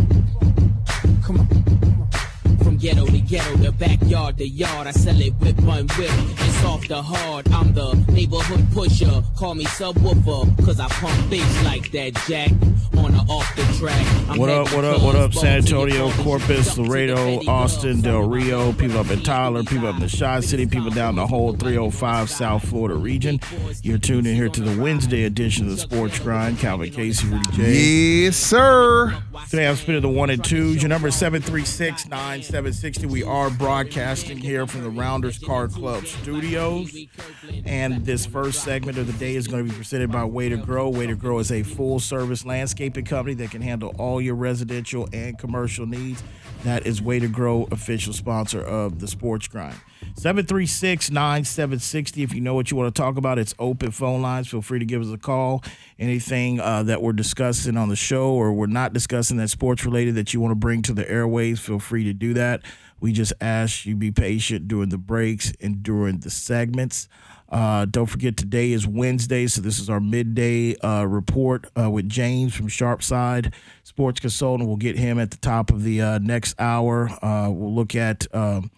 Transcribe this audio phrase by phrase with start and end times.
[1.23, 2.00] Come on.
[2.63, 4.87] From ghetto to ghetto, the backyard, the yard.
[4.87, 6.11] I sell it whip on whip.
[6.11, 7.49] It's off the hard.
[7.53, 9.23] I'm the neighborhood pusher.
[9.37, 12.51] Call me subwoofer, cause I pump bass like that jack.
[12.97, 14.07] On or off the track.
[14.29, 16.23] I'm What up, what up, what up, San bones in your Antonio.
[16.25, 20.17] Corpus, to the Laredo, Austin, Del Rio, people up in Tyler, people up in the
[20.19, 23.41] Chi City, people down the whole 305 South Florida region.
[23.83, 26.59] You're tuned in here to the Wednesday edition of the Sports Grind.
[26.59, 27.73] Calvin Casey, Rudy J.
[28.25, 29.17] Yes, sir.
[29.49, 30.83] Today I'm spinning the one and twos.
[30.83, 32.09] Your number is 736
[32.53, 33.07] 9760.
[33.07, 36.97] We are broadcasting here from the Rounders Card Club studios.
[37.65, 40.57] And this first segment of the day is going to be presented by Way to
[40.57, 40.89] Grow.
[40.89, 45.09] Way to Grow is a full service landscaping company that can handle all your residential
[45.13, 46.25] and commercial needs.
[46.65, 49.77] That is Way to Grow, official sponsor of the Sports Grind.
[50.17, 52.23] 736 9760.
[52.23, 54.49] If you know what you want to talk about, it's open phone lines.
[54.49, 55.63] Feel free to give us a call.
[55.99, 60.15] Anything uh, that we're discussing on the show or we're not discussing that's sports related
[60.17, 62.63] that you want to bring to the airways, feel free to do that.
[63.01, 67.09] We just ask you be patient during the breaks and during the segments.
[67.51, 72.09] Uh, don't forget today is Wednesday, so this is our midday uh, report uh, with
[72.09, 74.69] James from Sharpside Sports Consultant.
[74.69, 77.11] We'll get him at the top of the uh, next hour.
[77.23, 78.71] Uh, we'll look at um,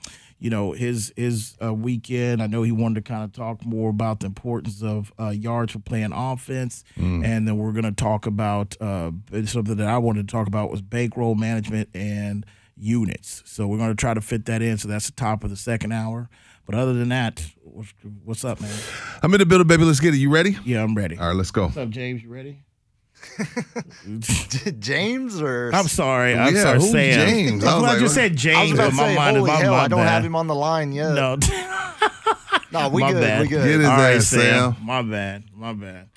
[0.43, 2.43] you know his his uh, weekend.
[2.43, 5.73] I know he wanted to kind of talk more about the importance of uh, yards
[5.73, 9.13] for playing offense, and then we're going to talk about uh,
[9.47, 12.45] something that I wanted to talk about was bankroll management and
[12.77, 13.43] units.
[13.47, 14.79] So we're going to try to fit that in.
[14.79, 16.29] So that's the top of the second hour.
[16.67, 17.93] But other than that, what's,
[18.25, 18.77] what's up, man?
[19.23, 19.85] I'm in the building, baby.
[19.85, 20.19] Let's get it.
[20.19, 20.57] You ready?
[20.65, 21.19] Yeah, I'm ready.
[21.19, 21.65] All right, let's go.
[21.67, 22.23] What's up, James?
[22.23, 22.65] You ready?
[24.79, 26.35] James or I'm sorry.
[26.35, 27.29] I'm Yeah, sorry, who's Sam.
[27.29, 27.65] James?
[27.65, 29.09] I Well, was I like, just what- said I was James, about but to my
[29.09, 30.09] say, mind is holy my, hell, my I don't bad.
[30.09, 31.13] have him on the line yet.
[31.15, 31.37] No.
[32.73, 33.21] no, we My good.
[33.21, 33.41] bad.
[33.43, 33.65] We good.
[33.65, 34.77] Get his All right, ass, Sam.
[34.83, 35.45] My bad.
[35.55, 36.09] My bad.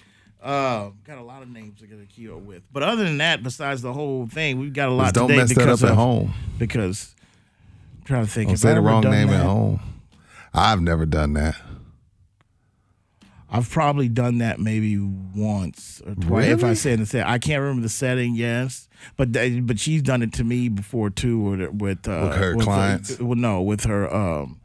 [0.41, 2.61] Uh, got a lot of names to get a keto with.
[2.71, 5.39] But other than that, besides the whole thing, we've got a lot Just don't today
[5.39, 6.33] mess that because up at of- home.
[6.59, 7.15] Because
[7.99, 8.47] I'm trying to think.
[8.49, 9.39] Don't have say I the wrong name that?
[9.39, 9.79] at home.
[10.53, 11.55] I've never done that.
[13.49, 16.47] I've probably done that maybe once or twice.
[16.47, 16.75] If I Really?
[16.75, 18.35] said the set, I can't remember the setting.
[18.35, 22.37] Yes, but th- but she's done it to me before too, with with, uh, With
[22.37, 23.19] her clients?
[23.19, 24.59] well, no, with her um,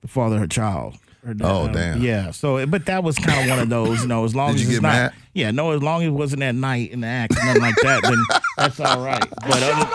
[0.00, 0.96] the father of her child.
[1.24, 2.02] Her dad, Oh, uh, damn.
[2.02, 2.30] Yeah.
[2.32, 4.02] So, but that was kind of one of those.
[4.02, 4.92] You know, as long Did as you it's get not.
[4.92, 5.14] mad?
[5.32, 5.50] Yeah.
[5.52, 8.18] No, as long as it wasn't at night in the act, nothing like that, then
[8.58, 9.24] that's all right.
[9.40, 9.90] But other,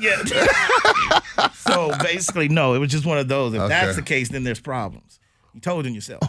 [0.00, 1.50] yeah.
[1.54, 3.54] so basically, no, it was just one of those.
[3.54, 5.20] If that's the case, then there's problems.
[5.56, 6.20] You told on yourself.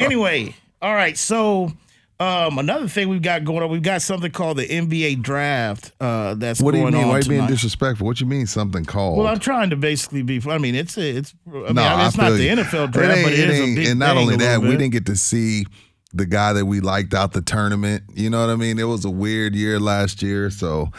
[0.00, 0.52] anyway,
[0.82, 1.16] all right.
[1.16, 1.70] So
[2.18, 5.92] um, another thing we've got going on, we've got something called the NBA draft.
[6.00, 7.06] Uh, that's What do you mean?
[7.06, 8.08] Why are you being disrespectful?
[8.08, 9.18] What you mean something called?
[9.18, 10.42] Well, I'm trying to basically be.
[10.50, 11.32] I mean, it's it's.
[11.46, 12.56] I mean, No, I mean, it's not the you.
[12.56, 15.06] NFL draft, ain't- but it is a big And not only that, we didn't get
[15.06, 15.64] to see
[16.12, 18.02] the guy that we liked out the tournament.
[18.14, 18.80] You know what I mean?
[18.80, 20.50] It was a weird year last year.
[20.50, 20.90] So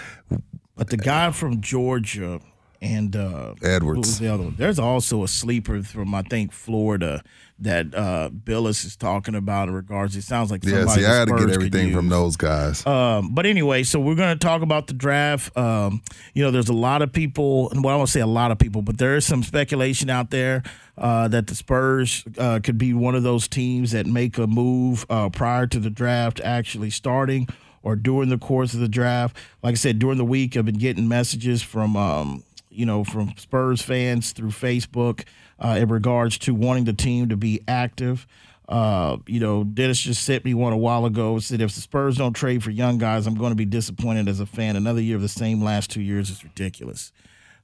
[0.77, 2.39] But the guy from Georgia
[2.81, 4.19] and uh, Edwards.
[4.19, 4.55] The other one?
[4.57, 7.23] There's also a sleeper from I think Florida
[7.61, 10.15] that uh, Billis is talking about in regards.
[10.15, 12.85] It sounds like yeah, see, I had to get everything from those guys.
[12.87, 15.55] Um, but anyway, so we're going to talk about the draft.
[15.57, 16.01] Um,
[16.33, 18.59] you know, there's a lot of people, and well, I won't say a lot of
[18.59, 20.63] people, but there is some speculation out there
[20.97, 25.05] uh, that the Spurs uh, could be one of those teams that make a move
[25.09, 27.47] uh, prior to the draft actually starting
[27.83, 29.35] or during the course of the draft.
[29.63, 33.33] Like I said, during the week, I've been getting messages from, um, you know, from
[33.37, 35.25] Spurs fans through Facebook
[35.59, 38.27] uh, in regards to wanting the team to be active.
[38.67, 41.39] Uh, you know, Dennis just sent me one a while ago.
[41.39, 44.39] Said if the Spurs don't trade for young guys, I'm going to be disappointed as
[44.39, 44.75] a fan.
[44.75, 47.11] Another year of the same last two years is ridiculous.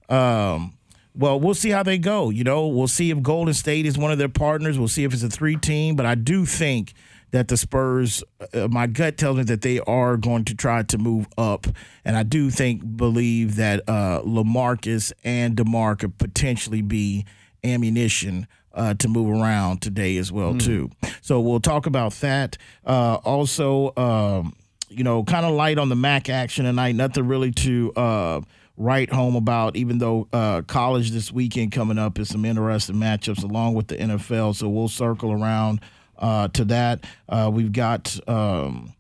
[0.09, 0.73] Um,
[1.13, 2.31] well, we'll see how they go.
[2.31, 4.77] You know, we'll see if Golden State is one of their partners.
[4.79, 5.95] We'll see if it's a three team.
[5.95, 6.93] But I do think
[7.31, 8.23] that the Spurs,
[8.53, 11.67] uh, my gut tells me that they are going to try to move up,
[12.03, 17.25] and I do think believe that uh, Lamarcus and Demar could potentially be
[17.63, 20.91] ammunition uh, to move around today as well too.
[21.21, 22.57] So we'll talk about that.
[22.85, 23.93] Uh, also.
[23.97, 24.55] Um,
[24.87, 26.93] you know, kind of light on the MAC action tonight.
[26.95, 28.41] Nothing really to uh,
[28.77, 33.43] write home about, even though uh, college this weekend coming up is some interesting matchups
[33.43, 34.55] along with the NFL.
[34.55, 35.81] So we'll circle around
[36.17, 37.05] uh, to that.
[37.29, 38.17] Uh, we've got.
[38.27, 38.93] Um,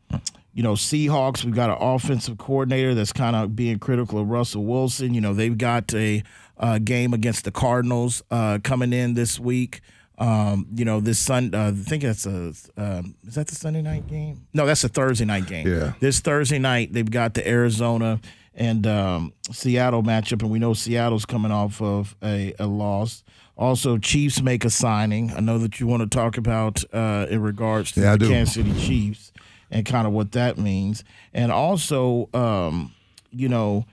[0.53, 4.63] you know, Seahawks, we've got an offensive coordinator that's kind of being critical of Russell
[4.63, 5.13] Wilson.
[5.13, 6.23] You know, they've got a
[6.57, 9.81] uh, game against the Cardinals uh, coming in this week.
[10.17, 11.53] Um, you know, this Sun.
[11.53, 12.53] Uh, I think that's a.
[12.77, 14.47] Um, is that the Sunday night game?
[14.53, 15.67] No, that's a Thursday night game.
[15.67, 15.93] Yeah.
[15.99, 18.21] This Thursday night, they've got the Arizona
[18.53, 23.25] and um, Seattle matchup, and we know Seattle's coming off of a, a loss.
[23.57, 25.31] Also, Chiefs make a signing.
[25.31, 28.27] I know that you want to talk about uh, in regards to Yeah, the.
[28.27, 29.31] Kansas City Chiefs
[29.71, 31.03] and kind of what that means,
[31.33, 32.93] and also, um,
[33.31, 33.85] you know.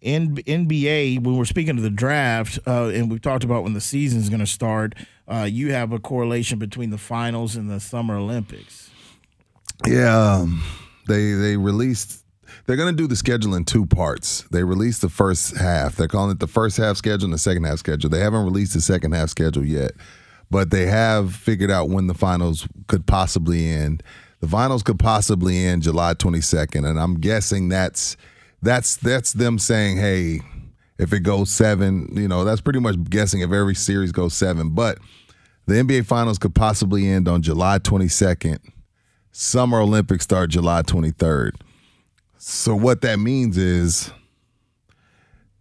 [0.00, 3.80] in NBA, when we're speaking of the draft, uh, and we've talked about when the
[3.80, 4.94] season is going to start,
[5.28, 8.90] uh, you have a correlation between the finals and the Summer Olympics.
[9.86, 10.62] Yeah, um,
[11.06, 12.21] they they released.
[12.66, 14.42] They're going to do the schedule in two parts.
[14.52, 15.96] They released the first half.
[15.96, 18.08] They're calling it the first half schedule and the second half schedule.
[18.08, 19.92] They haven't released the second half schedule yet,
[20.50, 24.02] but they have figured out when the finals could possibly end.
[24.40, 28.16] The finals could possibly end July 22nd, and I'm guessing that's
[28.60, 30.40] that's that's them saying, "Hey,
[30.98, 34.70] if it goes seven, you know, that's pretty much guessing if every series goes seven."
[34.70, 34.98] But
[35.66, 38.58] the NBA finals could possibly end on July 22nd.
[39.30, 41.52] Summer Olympics start July 23rd.
[42.44, 44.10] So what that means is,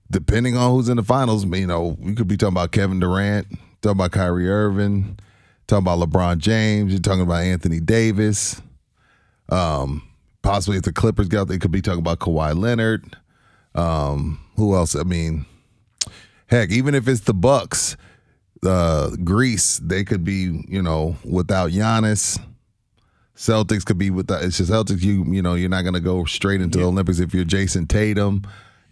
[0.10, 3.46] depending on who's in the finals, you know, we could be talking about Kevin Durant,
[3.84, 5.20] talking about Kyrie Irving,
[5.68, 8.64] talking about LeBron James, you're talking about Anthony Davis.
[9.50, 10.02] Um,
[10.42, 13.16] possibly if the Clippers get out, they could be talking about Kawhi Leonard.
[13.76, 14.96] Um, who else?
[14.96, 15.46] I mean,
[16.48, 17.96] heck, even if it's the Bucks,
[18.66, 22.40] uh, Greece, they could be, you know, without Giannis.
[23.42, 24.44] Celtics could be without.
[24.44, 25.02] It's just Celtics.
[25.02, 27.88] You you know you're not going to go straight into the Olympics if you're Jayson
[27.88, 28.44] Tatum,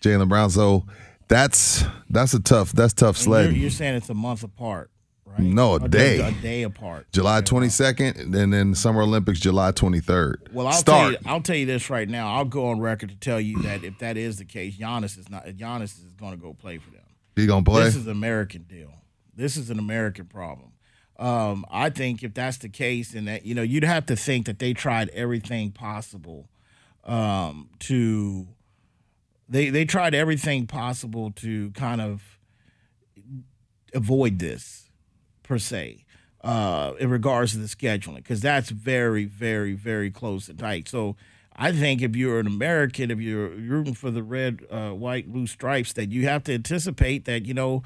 [0.01, 0.49] Jaylen Brown.
[0.49, 0.85] So
[1.27, 3.55] that's that's a tough that's tough And You're, sledding.
[3.61, 4.89] you're saying it's a month apart,
[5.25, 5.39] right?
[5.39, 6.19] No, a Or day.
[6.19, 7.05] A day apart.
[7.11, 10.51] July 22nd, and then Summer Olympics July 23rd.
[10.51, 11.01] Well, I'll start.
[11.01, 12.33] tell you, I'll tell you this right now.
[12.33, 15.29] I'll go on record to tell you that if that is the case, Giannis is
[15.29, 15.45] not.
[15.45, 17.03] Giannis is going to go play for them.
[17.35, 17.83] he gonna play.
[17.83, 18.91] This is an American deal.
[19.35, 20.71] This is an American problem.
[21.19, 24.45] Um, I think if that's the case, and that you know, you'd have to think
[24.45, 26.49] that they tried everything possible
[27.03, 28.47] um, to.
[29.49, 32.39] They they tried everything possible to kind of
[33.93, 34.89] avoid this,
[35.43, 36.05] per se,
[36.43, 40.87] uh, in regards to the scheduling, because that's very, very, very close and tight.
[40.87, 41.17] So
[41.55, 45.47] I think if you're an American, if you're rooting for the red, uh, white, blue
[45.47, 47.83] stripes, that you have to anticipate that, you know,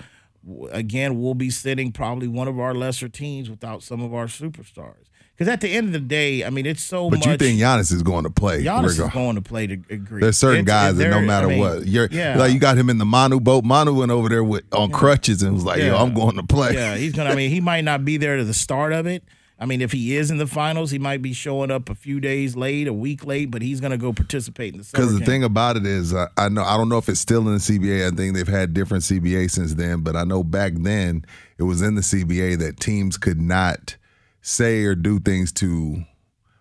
[0.72, 5.06] again, we'll be sitting probably one of our lesser teams without some of our superstars.
[5.36, 7.28] Because at the end of the day, I mean, it's so but much.
[7.28, 8.64] you think Giannis is going to play?
[8.64, 10.22] Giannis is going to play to agree.
[10.22, 12.38] There's certain It's- guys that no matter I mean, what, you're yeah.
[12.38, 13.64] like you got him in the Manu boat.
[13.64, 16.76] Manu went over there with on crutches and was like, "Yo, I'm going to play."
[16.76, 17.32] Yeah, he's gonna.
[17.32, 19.24] I mean, he might not be there to the start of it.
[19.60, 22.20] I mean, if he is in the finals, he might be showing up a few
[22.20, 24.90] days late, a week late, but he's gonna go participate in the.
[24.92, 25.26] Because the game.
[25.26, 27.60] thing about it is, uh, I know I don't know if it's still in the
[27.60, 28.12] CBA.
[28.12, 31.26] I think they've had different CBA since then, but I know back then
[31.58, 33.96] it was in the CBA that teams could not
[34.42, 36.04] say or do things to,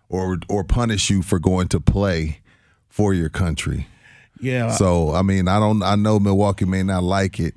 [0.07, 2.41] or or punish you for going to play
[2.87, 3.87] for your country.
[4.39, 5.81] yeah, So I mean, I don't.
[5.81, 7.55] I know Milwaukee may not like it,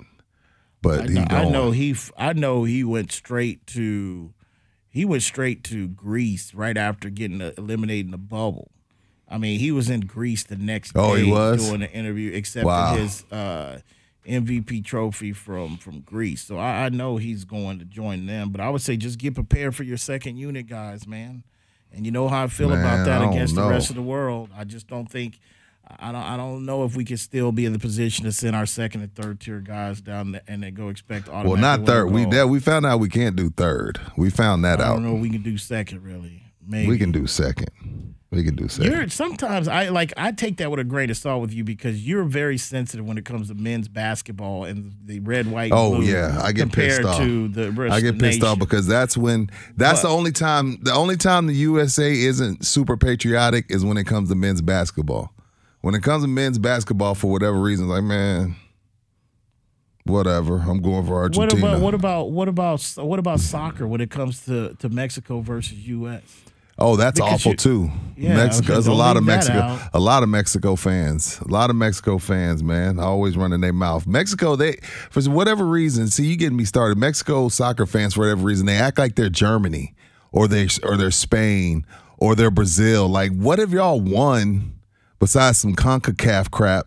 [0.81, 1.95] but I, he I know he.
[2.16, 4.33] I know he went straight to.
[4.97, 8.71] He went straight to Greece right after getting eliminated in the bubble.
[9.29, 11.69] I mean, he was in Greece the next Oh, day he was?
[11.69, 12.95] doing an interview, accepting Wow.
[12.97, 13.81] his uh,
[14.26, 16.43] MVP trophy from from Greece.
[16.43, 18.50] So I, I know he's going to join them.
[18.50, 21.45] But I would say just get prepared for your second unit, guys, man.
[21.93, 24.50] And you know how I feel Man, about that against the rest of the world.
[24.57, 25.38] I just don't think.
[25.99, 26.23] I don't.
[26.23, 29.02] I don't know if we can still be in the position to send our second
[29.02, 31.50] and third tier guys down there and then go expect automatic.
[31.52, 32.07] Well, not third.
[32.07, 34.00] We that we found out we can't do third.
[34.16, 34.87] We found that out.
[34.87, 35.16] I don't know.
[35.16, 36.43] if We can do second, really.
[36.66, 38.14] Maybe We can do second.
[38.33, 38.90] We can do second.
[38.90, 42.07] You're sometimes I like I take that with a grain of salt with you because
[42.07, 45.71] you're very sensitive when it comes to men's basketball and the red, white.
[45.73, 47.19] Oh yeah, I get pissed off.
[47.19, 50.93] to the rest I get pissed off because that's when that's the only time the
[50.93, 55.33] only time the USA isn't super patriotic is when it comes to men's basketball.
[55.87, 58.57] When it comes to men's basketball, for whatever reason, like man,
[60.02, 60.57] whatever.
[60.59, 61.75] I'm going for What Argentina.
[61.75, 65.87] about what about what about what about soccer when it comes to, to Mexico versus
[65.87, 66.23] U.S.
[66.76, 67.90] oh, that's because awful you- too.
[68.16, 68.73] Yeah, Mexico.
[68.73, 69.78] There's a lot of Mexico.
[69.95, 71.38] A lot of Mexico fans.
[71.43, 74.09] A lot of Mexico fans, man, always running their mouth.
[74.09, 74.78] Mexico, they
[75.11, 76.09] for whatever reason.
[76.09, 76.99] See, you getting me started.
[76.99, 79.95] Mexico soccer fans, for whatever reason, they act like they're Germany
[80.33, 81.87] or they or they're Spain
[82.19, 83.07] or they're Brazil.
[83.07, 84.73] Like, what have y'all won
[85.19, 86.87] besides some CONCACAF crap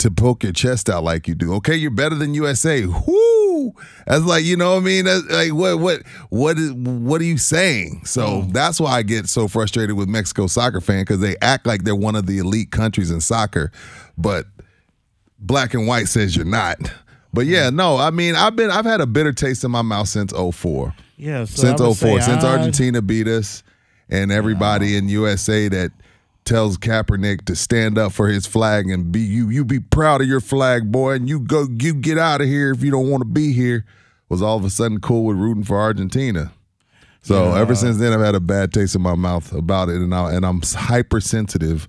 [0.00, 1.54] to poke your chest out like you do.
[1.54, 2.84] Okay, you're better than USA.
[2.86, 3.74] Whoo!
[4.06, 5.04] That's like, you know what I mean?
[5.04, 8.02] That's like what what what is what are you saying?
[8.04, 8.52] So mm.
[8.52, 11.94] that's why I get so frustrated with Mexico soccer fan because they act like they're
[11.94, 13.70] one of the elite countries in soccer,
[14.16, 14.46] but
[15.38, 16.78] black and white says you're not.
[17.32, 17.74] But yeah, mm.
[17.74, 20.94] no, I mean, I've been I've had a bitter taste in my mouth since 04
[21.18, 23.62] Yeah, so since would 04, say since I- Argentina beat us,
[24.08, 25.92] and everybody in USA that
[26.50, 30.26] tells Kaepernick to stand up for his flag and be you you be proud of
[30.26, 33.20] your flag, boy, and you go you get out of here if you don't want
[33.20, 33.84] to be here,
[34.28, 36.52] was all of a sudden cool with rooting for Argentina.
[37.22, 40.12] So ever since then, I've had a bad taste in my mouth about it, and
[40.12, 41.86] I, and I'm hypersensitive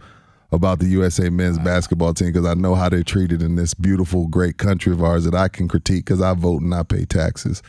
[0.52, 4.28] about the USA men's basketball team because I know how they're treated in this beautiful,
[4.28, 7.64] great country of ours that I can critique because I vote and I pay taxes.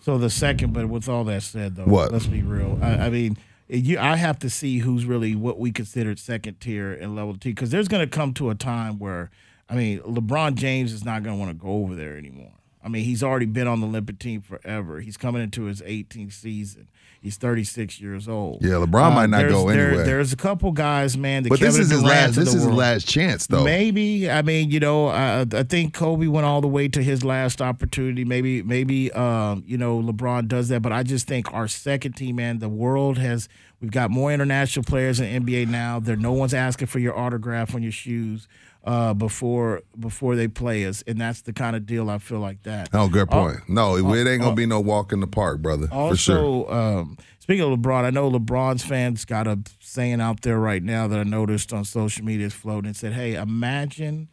[0.00, 2.12] So the second, but with all that said, though, What?
[2.12, 2.78] let's be real.
[2.82, 6.92] I, I mean, you, I have to see who's really what we considered second tier
[6.92, 9.30] and level two, because there's going to come to a time where,
[9.68, 12.52] I mean, LeBron James is not going to want to go over there anymore.
[12.84, 15.00] I mean, he's already been on the Olympic team forever.
[15.00, 16.88] He's coming into his 18th season.
[17.26, 18.62] He's 36 years old.
[18.62, 20.04] Yeah, LeBron might not there's- go there- anywhere.
[20.06, 21.42] There's a couple guys, man.
[21.42, 22.34] But this Kevin is his Durant last.
[22.36, 23.64] This is his last chance, though.
[23.64, 27.24] Maybe I mean you know I, I think Kobe went all the way to his
[27.24, 28.24] last opportunity.
[28.24, 32.36] Maybe maybe um, you know LeBron does that, but I just think our second team,
[32.36, 33.48] man, the world has
[33.80, 35.98] we've got more international players in NBA now.
[35.98, 38.46] There no one's asking for your autograph on your shoes
[38.86, 42.62] uh, before before they play us, and that's the kind of deal I feel like
[42.62, 42.88] that.
[42.92, 43.68] Oh, good Al- point.
[43.68, 45.88] No, it ain't gonna be no walk in the park, brother.
[45.90, 46.74] Also, for sure.
[46.74, 51.08] um, speaking of LeBron, I know LeBron's fans got a saying out there right now
[51.08, 52.90] that I noticed on social media is floating.
[52.90, 54.28] It said, "Hey, imagine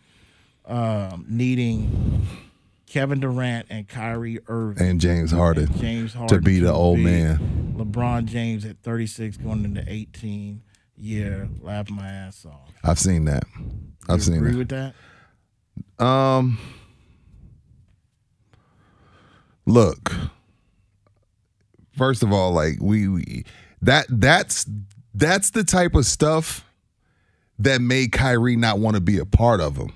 [0.66, 2.28] um, needing
[2.86, 7.74] Kevin Durant and Kyrie Irving And James Harden and James to be the old man.
[7.76, 10.62] LeBron James at 36 going into 18
[10.96, 12.72] year, laughing my ass off.
[12.84, 13.46] I've seen that.
[14.10, 14.58] I've You seen agree it.
[14.58, 14.94] with that?
[16.04, 16.58] Um,
[19.66, 20.12] look.
[21.98, 23.46] First of all, like we, we
[23.82, 24.66] that that's
[25.14, 26.66] that's the type of stuff
[27.60, 29.94] that made Kyrie not want to be a part of them.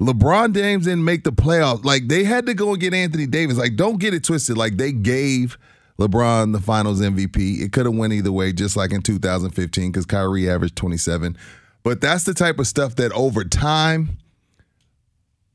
[0.00, 1.84] LeBron James didn't make the playoffs.
[1.84, 3.56] Like they had to go and get Anthony Davis.
[3.56, 4.58] Like don't get it twisted.
[4.58, 5.56] Like they gave
[6.00, 7.60] LeBron the Finals MVP.
[7.60, 11.36] It could have went either way, just like in 2015, because Kyrie averaged 27.
[11.82, 14.18] But that's the type of stuff that over time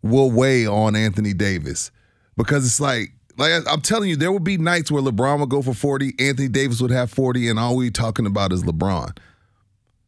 [0.01, 1.91] will weigh on Anthony Davis
[2.35, 5.61] because it's like like I'm telling you, there will be nights where LeBron would go
[5.61, 9.15] for 40, Anthony Davis would have 40, and all we talking about is LeBron.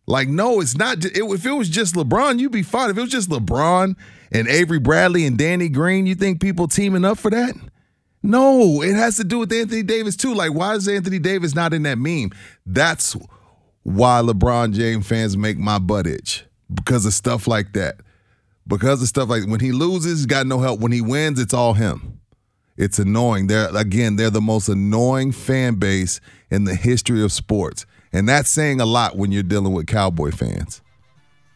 [0.08, 1.06] Like, no, it's not.
[1.06, 2.90] It, if it was just LeBron, you'd be fine.
[2.90, 3.96] If it was just LeBron
[4.32, 7.56] and Avery Bradley and Danny Green, you think people teaming up for that?
[8.24, 10.34] No, it has to do with Anthony Davis too.
[10.34, 12.32] Like, why is Anthony Davis not in that meme?
[12.66, 13.16] That's
[13.90, 17.96] why LeBron James fans make my butt itch because of stuff like that.
[18.68, 20.80] Because of stuff like when he loses, got no help.
[20.80, 22.20] When he wins, it's all him.
[22.78, 23.48] It's annoying.
[23.48, 27.88] They're again, they're the most annoying fan base in the history of sports.
[28.14, 30.84] And that's saying a lot when you're dealing with cowboy fans.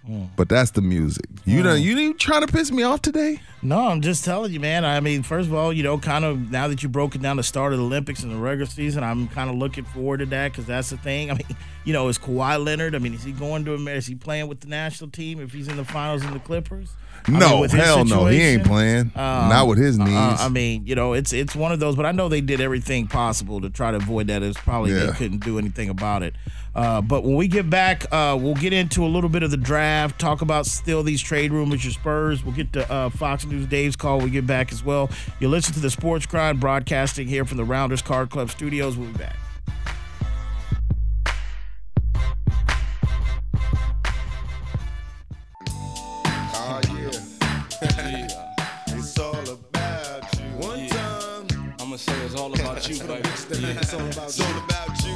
[0.09, 0.29] Mm.
[0.35, 1.25] But that's the music.
[1.45, 1.81] You know, mm.
[1.81, 3.39] you, you trying to piss me off today?
[3.61, 4.83] No, I'm just telling you, man.
[4.83, 7.37] I mean, first of all, you know, kind of now that you broke it down
[7.37, 10.25] the start of the Olympics and the regular season, I'm kind of looking forward to
[10.27, 11.31] that because that's the thing.
[11.31, 12.95] I mean, you know, is Kawhi Leonard?
[12.95, 13.97] I mean, is he going to America?
[13.97, 16.93] Is he playing with the national team if he's in the finals in the Clippers?
[17.27, 18.25] Mean, No, with hell no.
[18.27, 19.11] He ain't playing.
[19.15, 20.41] um, Not with his uh, knees.
[20.41, 23.07] I mean, you know, it's it's one of those, but I know they did everything
[23.07, 24.43] possible to try to avoid that.
[24.43, 26.35] It's probably they couldn't do anything about it.
[26.75, 29.57] Uh, but when we get back, uh, we'll get into a little bit of the
[29.57, 32.43] draft, talk about still these trade rumors, your Spurs.
[32.43, 35.09] We'll get to uh, Fox News Dave's call we get back as well.
[35.39, 38.97] You listen to the Sports Grind broadcasting here from the Rounders Card Club studios.
[38.97, 39.35] We'll be back.
[52.33, 53.21] It's all about you, baby.
[53.29, 54.45] It's all about It's you.
[54.45, 55.15] all about you.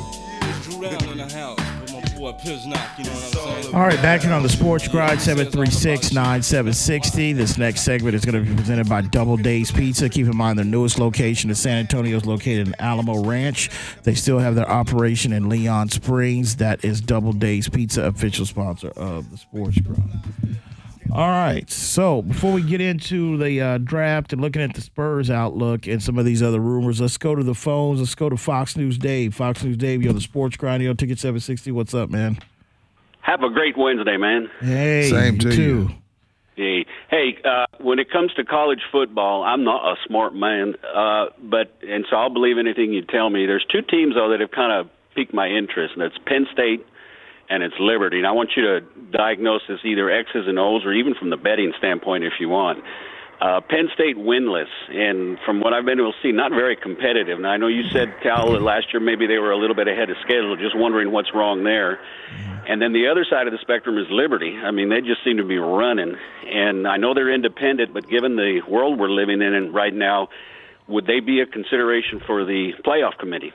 [0.62, 3.32] Drew down in the house with my boy Piznock, you know what I'm
[3.64, 3.74] saying?
[3.74, 7.36] All right, back in on the Sports Grind, 736-9760.
[7.36, 10.08] This next segment is going to be presented by Double Dave's Pizza.
[10.10, 13.72] Keep in mind their newest location in San Antonio is located in Alamo Ranch.
[14.04, 16.58] They still have their operation in Leon Springs.
[16.58, 20.22] That is Double Dave's Pizza, official sponsor of the Sports Grind.
[21.12, 25.30] All right, so before we get into the uh, draft and looking at the Spurs
[25.30, 28.00] outlook and some of these other rumors, let's go to the phones.
[28.00, 29.34] Let's go to Fox News Dave.
[29.34, 30.84] Fox News Dave, you're on the Sports Grind.
[30.84, 31.72] You're on Ticket 760.
[31.72, 32.40] What's up, man?
[33.22, 34.50] Have a great Wednesday, man.
[34.60, 35.90] Hey, Same to you.
[36.56, 41.28] Hey, hey uh, when it comes to college football, I'm not a smart man, uh,
[41.42, 43.46] but and so I'll believe anything you tell me.
[43.46, 46.86] There's two teams though that have kind of piqued my interest, and that's Penn State
[47.50, 48.18] and it's Liberty.
[48.18, 51.38] And I want you to diagnose this either X's and O's or even from the
[51.38, 52.84] betting standpoint if you want.
[53.40, 57.40] Uh, Penn State winless, and from what I've been able to see, not very competitive.
[57.40, 59.88] Now I know you said Cal that last year maybe they were a little bit
[59.88, 60.58] ahead of schedule.
[60.58, 62.00] Just wondering what's wrong there.
[62.68, 64.58] And then the other side of the spectrum is Liberty.
[64.58, 66.16] I mean, they just seem to be running,
[66.48, 70.30] and I know they're independent, but given the world we're living in right now,
[70.88, 73.54] would they be a consideration for the playoff committee?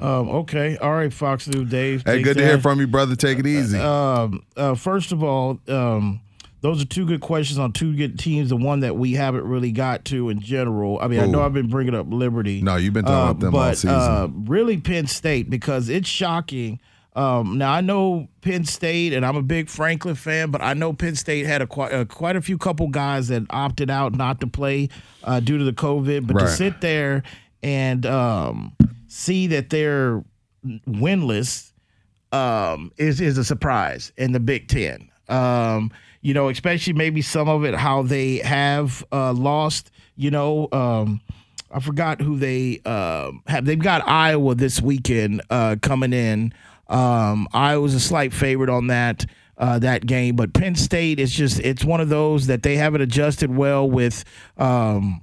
[0.00, 2.02] Um, okay, all right, Fox News, Dave.
[2.04, 3.16] Hey, good to hear from you, brother.
[3.16, 3.78] Take it easy.
[3.78, 6.20] Um, uh, first of all, um,
[6.60, 8.48] those are two good questions on two good teams.
[8.48, 10.98] The one that we haven't really got to in general.
[11.00, 12.62] I mean, I know I've been bringing up Liberty.
[12.62, 13.90] No, you've been talking uh, about them but, all season.
[13.90, 16.80] Uh, really, Penn State because it's shocking.
[17.14, 20.92] Um, now I know Penn State, and I'm a big Franklin fan, but I know
[20.92, 24.40] Penn State had a quite, uh, quite a few couple guys that opted out not
[24.40, 24.88] to play
[25.24, 26.26] uh, due to the COVID.
[26.26, 27.22] But to sit there
[27.62, 28.76] and um,
[29.08, 30.22] see that they're
[30.86, 31.72] winless
[32.32, 35.10] um, is is a surprise in the Big Ten.
[35.28, 39.90] Um, you know, especially maybe some of it how they have uh, lost.
[40.16, 41.20] You know, um,
[41.70, 43.64] I forgot who they um, have.
[43.64, 46.52] They've got Iowa this weekend uh, coming in.
[46.88, 49.26] Um, Iowa's a slight favorite on that.
[49.60, 53.52] Uh, that game, but Penn State is just—it's one of those that they haven't adjusted
[53.52, 54.24] well with
[54.56, 55.20] um,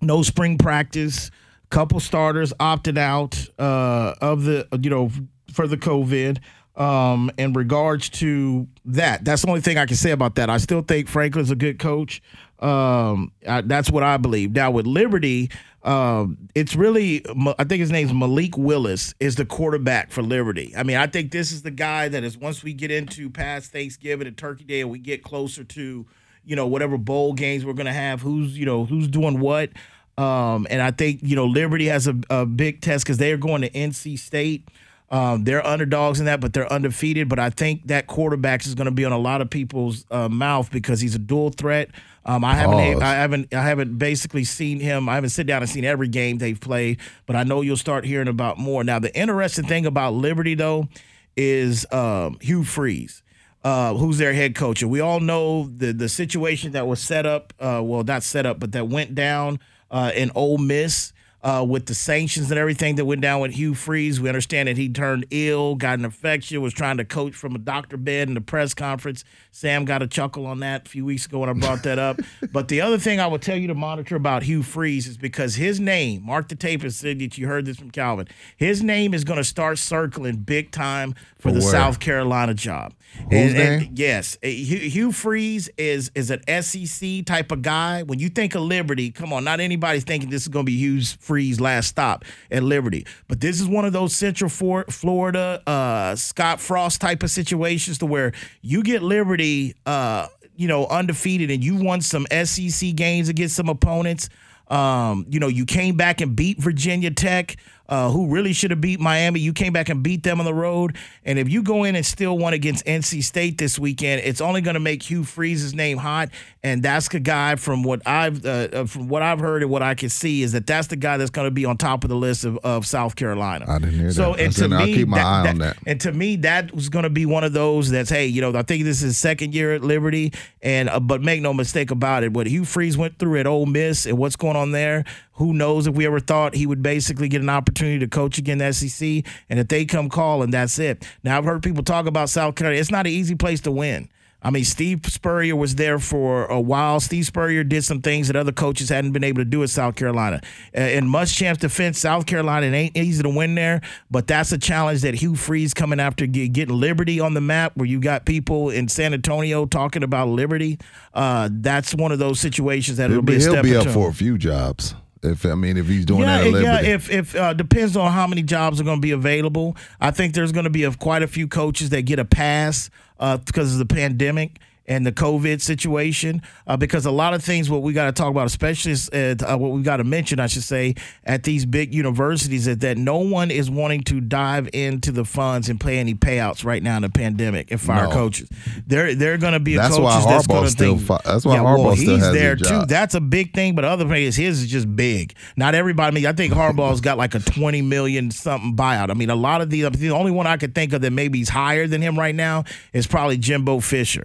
[0.00, 1.30] no spring practice,
[1.70, 5.10] couple starters opted out uh, of the you know
[5.52, 6.38] for the COVID.
[6.76, 10.50] Um, in regards to that, that's the only thing I can say about that.
[10.50, 12.20] I still think Franklin's a good coach.
[12.58, 14.52] Um, I, that's what I believe.
[14.52, 15.50] Now with Liberty,
[15.86, 17.24] um, it's really
[17.58, 20.74] I think his name's Malik Willis is the quarterback for Liberty.
[20.76, 23.72] I mean, I think this is the guy that is once we get into past
[23.72, 26.06] Thanksgiving and Turkey Day, and we get closer to
[26.44, 29.70] you know whatever bowl games we're gonna have, who's you know who's doing what.
[30.18, 33.36] Um, and I think you know Liberty has a, a big test because they are
[33.36, 34.68] going to NC State.
[35.08, 37.28] Um, they're underdogs in that, but they're undefeated.
[37.28, 40.28] But I think that quarterback is going to be on a lot of people's uh,
[40.28, 41.90] mouth because he's a dual threat.
[42.24, 43.02] Um, I haven't, Pause.
[43.02, 45.08] I haven't, I haven't basically seen him.
[45.08, 48.04] I haven't sit down and seen every game they've played, but I know you'll start
[48.04, 48.82] hearing about more.
[48.82, 50.88] Now, the interesting thing about Liberty though
[51.36, 53.22] is um, Hugh Freeze
[53.66, 54.80] uh, who's their head coach.
[54.80, 58.46] And we all know the the situation that was set up, uh, well, not set
[58.46, 59.58] up, but that went down
[59.90, 61.12] uh, in Ole Miss.
[61.46, 64.76] Uh, with the sanctions and everything that went down with Hugh Freeze, we understand that
[64.76, 68.34] he turned ill, got an infection, was trying to coach from a doctor bed in
[68.34, 69.22] the press conference.
[69.52, 72.18] Sam got a chuckle on that a few weeks ago when I brought that up.
[72.52, 75.54] but the other thing I would tell you to monitor about Hugh Freeze is because
[75.54, 79.14] his name, mark the tape and said that you heard this from Calvin, his name
[79.14, 81.70] is going to start circling big time for, For the where?
[81.70, 82.92] South Carolina job.
[83.30, 88.02] And- and- yes, Hugh, Hugh Freeze is is an SEC type of guy.
[88.02, 90.76] When you think of Liberty, come on, not anybody's thinking this is going to be
[90.76, 96.14] Hugh Freeze last stop at Liberty, but this is one of those Central Florida uh,
[96.16, 101.62] Scott Frost type of situations to where you get Liberty, uh, you know, undefeated, and
[101.62, 104.28] you won some SEC games against some opponents.
[104.68, 107.56] Um, you know, you came back and beat Virginia Tech,
[107.88, 109.40] uh, who really should have beat Miami.
[109.40, 110.96] You came back and beat them on the road.
[111.24, 114.60] And if you go in and still won against NC State this weekend, it's only
[114.60, 116.30] going to make Hugh Freeze's name hot.
[116.62, 119.82] And that's the guy from what I've uh, uh, from what I've heard and what
[119.82, 122.10] I can see is that that's the guy that's going to be on top of
[122.10, 123.66] the list of, of South Carolina.
[123.68, 124.40] I didn't hear so, that.
[124.40, 124.72] and to it.
[124.72, 125.76] I'll me, keep my eye on that.
[125.86, 128.54] and to me, that was going to be one of those that's hey, you know,
[128.56, 132.24] I think this is second year at Liberty, and uh, but make no mistake about
[132.24, 135.04] it, what Hugh Freeze went through at Ole Miss and what's going on there,
[135.36, 138.58] who knows if we ever thought he would basically get an opportunity to coach again
[138.58, 141.06] the SEC, and if they come calling, that's it.
[141.22, 142.80] Now I've heard people talk about South Carolina.
[142.80, 144.08] It's not an easy place to win.
[144.42, 147.00] I mean, Steve Spurrier was there for a while.
[147.00, 149.96] Steve Spurrier did some things that other coaches hadn't been able to do at South
[149.96, 150.40] Carolina.
[150.72, 155.00] In Muschamp's defense, South Carolina it ain't easy to win there, but that's a challenge
[155.02, 158.88] that Hugh Freeze coming after getting Liberty on the map, where you got people in
[158.88, 160.78] San Antonio talking about Liberty.
[161.12, 164.38] Uh, that's one of those situations that it'll be he'll be up for a few
[164.38, 164.94] jobs.
[165.26, 166.94] If I mean, if he's doing yeah, that at yeah.
[166.94, 169.76] If if uh, depends on how many jobs are going to be available.
[170.00, 172.90] I think there's going to be a, quite a few coaches that get a pass
[173.18, 174.58] uh, because of the pandemic
[174.88, 176.42] and the COVID situation.
[176.66, 179.56] Uh, because a lot of things, what we got to talk about, especially at, uh,
[179.56, 180.94] what we got to mention, I should say,
[181.24, 185.68] at these big universities, is that no one is wanting to dive into the funds
[185.68, 188.10] and pay any payouts right now in the pandemic and fire No.
[188.12, 188.48] coaches.
[188.86, 191.06] They're they're going to be a That's coaches why that's Harbaugh going to still think.
[191.06, 192.64] fi- that's why yeah, well, still he's there too.
[192.64, 192.88] job.
[192.88, 195.34] That's a big thing, but other players, his is just big.
[195.56, 196.08] Not everybody.
[196.08, 199.10] I mean, I think Harbaugh's got like a twenty million something buyout.
[199.10, 199.88] I mean, a lot of these.
[199.90, 202.64] The only one I could think of that maybe he's higher than him right now
[202.92, 204.24] is probably Jimbo Fisher.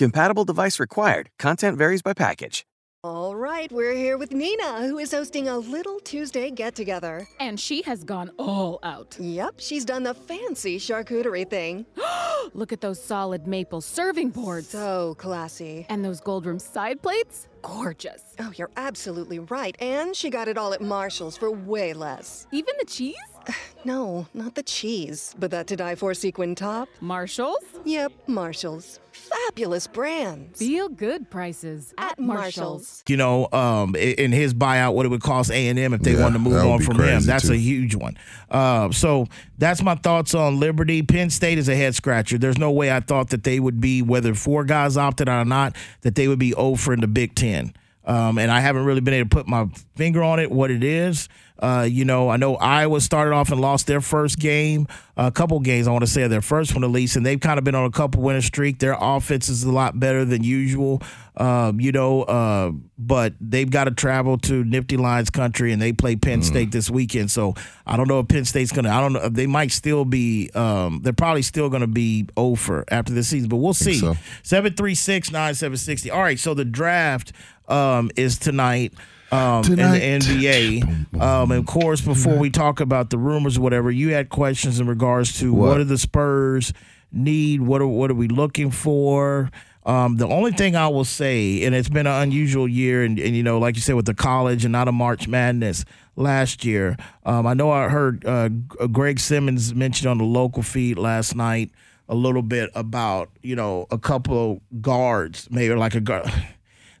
[0.00, 1.28] Compatible device required.
[1.38, 2.64] Content varies by package.
[3.04, 7.28] All right, we're here with Nina, who is hosting a little Tuesday get together.
[7.38, 9.18] And she has gone all out.
[9.20, 11.84] Yep, she's done the fancy charcuterie thing.
[12.54, 14.70] Look at those solid maple serving boards.
[14.70, 15.84] So classy.
[15.90, 17.48] And those gold rim side plates?
[17.60, 18.22] Gorgeous.
[18.38, 19.76] Oh, you're absolutely right.
[19.80, 22.46] And she got it all at Marshall's for way less.
[22.52, 23.16] Even the cheese?
[23.82, 26.86] No, not the cheese, but that to die for sequin top.
[27.00, 27.64] Marshall's?
[27.86, 29.00] Yep, Marshall's.
[29.12, 30.58] Fabulous brands.
[30.58, 33.02] Feel good prices at, Marshall's.
[33.08, 36.12] You know, um, in his buyout, what it would cost A and M if they
[36.12, 37.22] Yeah, wanted to move on from him.
[37.22, 37.54] That's too.
[37.54, 38.18] a huge one.
[38.50, 41.00] Uh, so that's my thoughts on Liberty.
[41.02, 42.36] Penn State is a head scratcher.
[42.36, 45.44] There's no way I thought that they would be, whether four guys opted out or
[45.46, 47.72] not, that they would be over in the Big Ten.
[48.10, 50.82] Um, and I haven't really been able to put my finger on it, what it
[50.82, 51.28] is.
[51.60, 55.60] Uh, you know, I know Iowa started off and lost their first game, a couple
[55.60, 57.74] games, I want to say, their first one at least, and they've kind of been
[57.74, 58.78] on a couple winning streak.
[58.78, 61.02] Their offense is a lot better than usual,
[61.36, 65.92] um, you know, uh, but they've got to travel to Nittany Lions country and they
[65.92, 67.30] play Penn State this weekend.
[67.30, 67.54] So
[67.86, 70.50] I don't know if Penn State's going to, I don't know, they might still be,
[70.54, 73.98] um, they're probably still going to be over after this season, but we'll see.
[73.98, 74.16] so.
[74.42, 76.10] 736 9760.
[76.10, 77.32] All right, so the draft
[77.70, 78.92] um, is tonight.
[79.32, 80.02] Um, Tonight.
[80.02, 81.20] in the NBA.
[81.22, 84.80] Um, and of course, before we talk about the rumors or whatever, you had questions
[84.80, 85.76] in regards to what, What?
[85.78, 86.72] do the Spurs
[87.12, 87.60] need?
[87.60, 89.50] What are what are we looking for?
[89.86, 93.36] Um, the only thing I will say, and it's been an unusual year, and, and
[93.36, 95.84] you know, like you said, with the college and not a March Madness
[96.16, 96.96] last year.
[97.24, 101.70] Um, I know I heard uh, Greg Simmons mentioned on the local feed last night
[102.08, 106.30] a little bit about you know a couple of guards, maybe like a guard.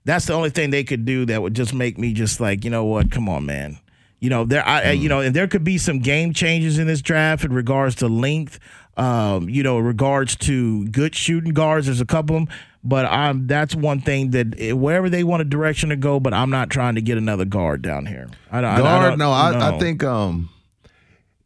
[0.04, 2.70] That's the only thing they could do that would just make me just like, you
[2.70, 3.10] know what?
[3.10, 3.78] Come on, man.
[4.18, 6.86] You know, there, I, I- you know, and there could be some game changes in
[6.86, 8.58] this draft in regards to length.
[8.96, 13.06] Um, you know, in regards to good shooting guards, there's a couple of them, but
[13.06, 16.50] I'm that's one thing that eh, wherever they want a direction to go, but I'm
[16.50, 18.28] not trying to get another guard down here.
[18.50, 19.10] I, don't- I, I Guard?
[19.12, 19.76] don't- no, I, no.
[19.76, 20.50] I think um,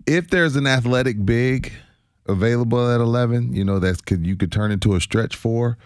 [0.07, 1.73] if there's an athletic big
[2.27, 5.77] available at 11, you know, that's could you could turn into a stretch four.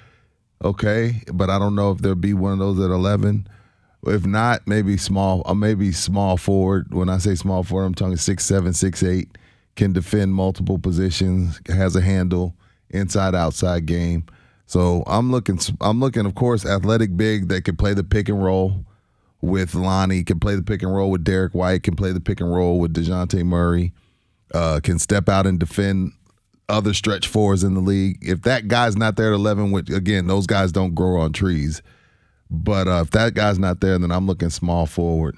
[0.65, 3.49] Okay, but I don't know if there'll be one of those at 11.
[4.07, 6.93] If not, maybe small, or maybe small forward.
[6.93, 9.29] When I say small forward, I'm talking six seven, six eight,
[9.77, 12.55] can defend multiple positions, has a handle,
[12.91, 14.25] inside outside game.
[14.67, 18.43] So I'm looking, I'm looking, of course, athletic big that can play the pick and
[18.43, 18.85] roll
[19.41, 22.41] with Lonnie, can play the pick and roll with Derrick White, can play the pick
[22.41, 23.93] and roll with DeJounte Murray,
[24.55, 26.13] uh, can step out and defend
[26.69, 28.19] other stretch fours in the league.
[28.21, 31.83] If that guy's not there at 11, which again, those guys don't grow on trees.
[32.51, 35.37] But uh, if that guy's not there, then I'm looking small forward.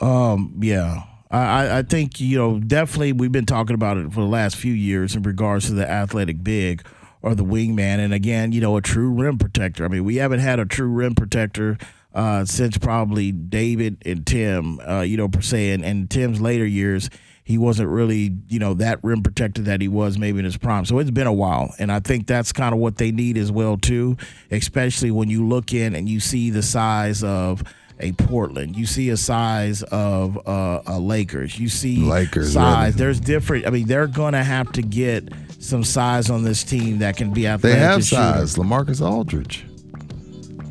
[0.00, 1.04] Um, yeah.
[1.30, 4.72] I, I- think, you know, definitely we've been talking about it for the last few
[4.72, 6.86] years in regards to the athletic big
[7.22, 7.98] or the wingman.
[7.98, 9.84] And again, you know, a true rim protector.
[9.84, 11.78] I mean, we haven't had a true rim protector
[12.14, 15.70] uh, since probably David and Tim, uh, you know, per se.
[15.72, 17.10] And, and Tim's later years,
[17.46, 20.84] he wasn't really, you know, that rim protector that he was maybe in his prime.
[20.84, 21.72] So it's been a while.
[21.78, 24.16] And I think that's kind of what they need as well, too,
[24.50, 27.62] especially when you look in and you see the size of
[28.00, 28.74] a Portland.
[28.74, 31.56] You see a size of uh, a Lakers.
[31.56, 32.94] You see Lakers, size.
[32.94, 32.98] really.
[32.98, 33.64] There's different.
[33.64, 37.42] I mean, they're gonna have to get some size on this team that can be
[37.42, 38.56] They have size.
[38.56, 39.64] Lamarcus Aldridge,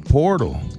[0.10, 0.75] Poeltl.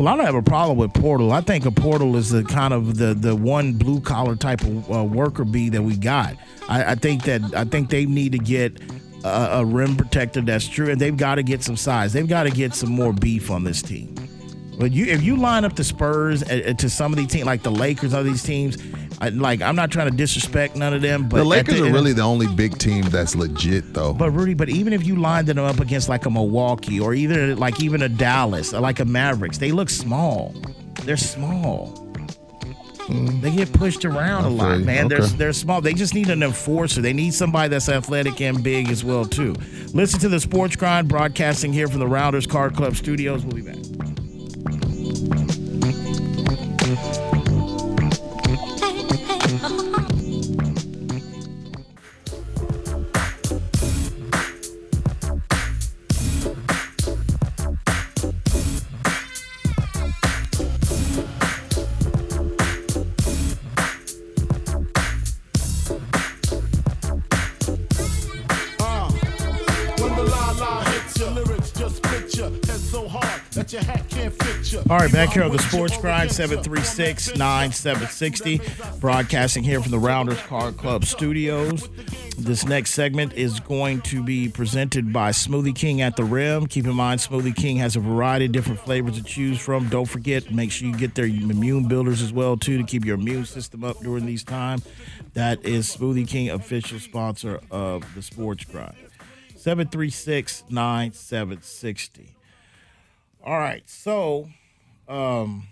[0.00, 1.30] Well, I don't have a problem with Poeltl.
[1.30, 4.90] I think a Poeltl is the kind of the the one blue collar type of
[4.90, 6.36] uh, worker bee that we got.
[6.70, 8.80] I, I think that I think they need to get
[9.24, 12.14] a, a rim protector that's true, and they've got to get some size.
[12.14, 14.14] They've got to get some more beef on this team.
[14.78, 17.44] But you, if you line up the Spurs uh, uh, to some of these teams,
[17.44, 18.78] like the Lakers, of these teams,
[19.20, 22.14] I, like I'm not trying to disrespect none of them, but the Lakers are really
[22.14, 24.14] the only big team that's legit, though.
[24.14, 27.58] But Rudy, but even if you lined them up against like a Milwaukee or even
[27.58, 30.54] like even a Dallas or like a Mavericks, they look small.
[31.04, 32.06] They're small.
[33.10, 35.08] They get pushed around a I feel lot, man.
[35.08, 35.80] They're they're small.
[35.80, 37.02] They just need an enforcer.
[37.02, 39.54] They need somebody that's athletic and big as well too.
[39.92, 43.44] Listen to the Sports Grind broadcasting here from the Rounders Card Club studios.
[43.44, 44.19] We'll be back.
[74.90, 78.60] All right, back here on the Sports Grind, 736 9760.
[78.98, 81.88] Broadcasting here from the Rounders Card Club studios.
[82.36, 86.66] This next segment is going to be presented by Smoothie King at the Rim.
[86.66, 89.88] Keep in mind, Smoothie King has a variety of different flavors to choose from.
[89.90, 93.14] Don't forget, make sure you get their immune builders as well, too, to keep your
[93.14, 94.84] immune system up during these times.
[95.34, 98.96] That is Smoothie King, official sponsor of the Sports Grind.
[99.54, 102.34] 736 9760.
[103.44, 104.48] All right, so
[105.10, 105.66] um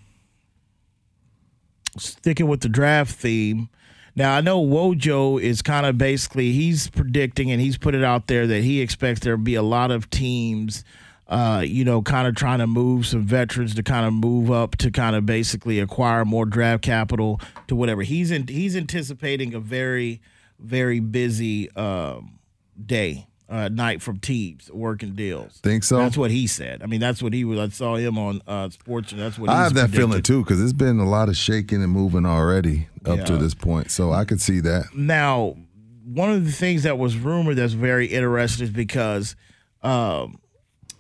[1.96, 3.68] sticking with the draft theme.
[4.14, 8.27] Now I know Wojo is kind of basically he's predicting and he's put it out
[8.27, 10.85] there that he expects there to be a lot of teams
[11.29, 14.77] uh, you know, kind of trying to move some veterans to kind of move up
[14.77, 18.03] to kind of basically acquire more draft capital to whatever.
[18.03, 20.22] He's in he's anticipating a very,
[20.59, 22.38] very busy um,
[22.85, 25.58] day uh, night from teams working deals.
[25.62, 25.96] Think so?
[25.98, 26.82] That's what he said.
[26.82, 27.58] I mean, that's what he was.
[27.58, 30.00] I saw him on uh, sports, and that's what I have that predicted.
[30.00, 33.54] feeling too because it's been a lot of shaking and moving already up to this
[33.54, 33.90] point.
[33.90, 34.94] So I could see that.
[34.94, 35.56] Now,
[36.04, 39.34] one of the things that was rumored that's very interesting is because
[39.82, 40.38] um,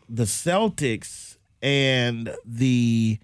[0.08, 3.18] the Celtics and the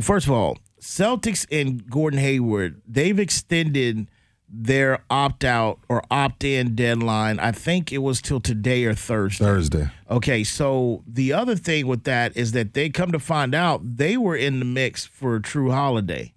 [0.00, 4.08] first of all, Celtics and Gordon Hayward, they've extended
[4.50, 7.38] their opt out or opt in deadline.
[7.38, 9.44] I think it was till today or Thursday.
[9.44, 9.90] Thursday.
[10.10, 14.16] Okay, so the other thing with that is that they come to find out they
[14.16, 16.32] were in the mix for Jrue Holiday.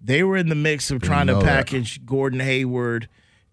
[0.00, 1.66] They were in the mix of trying to know that.
[1.66, 3.08] package Gordon Hayward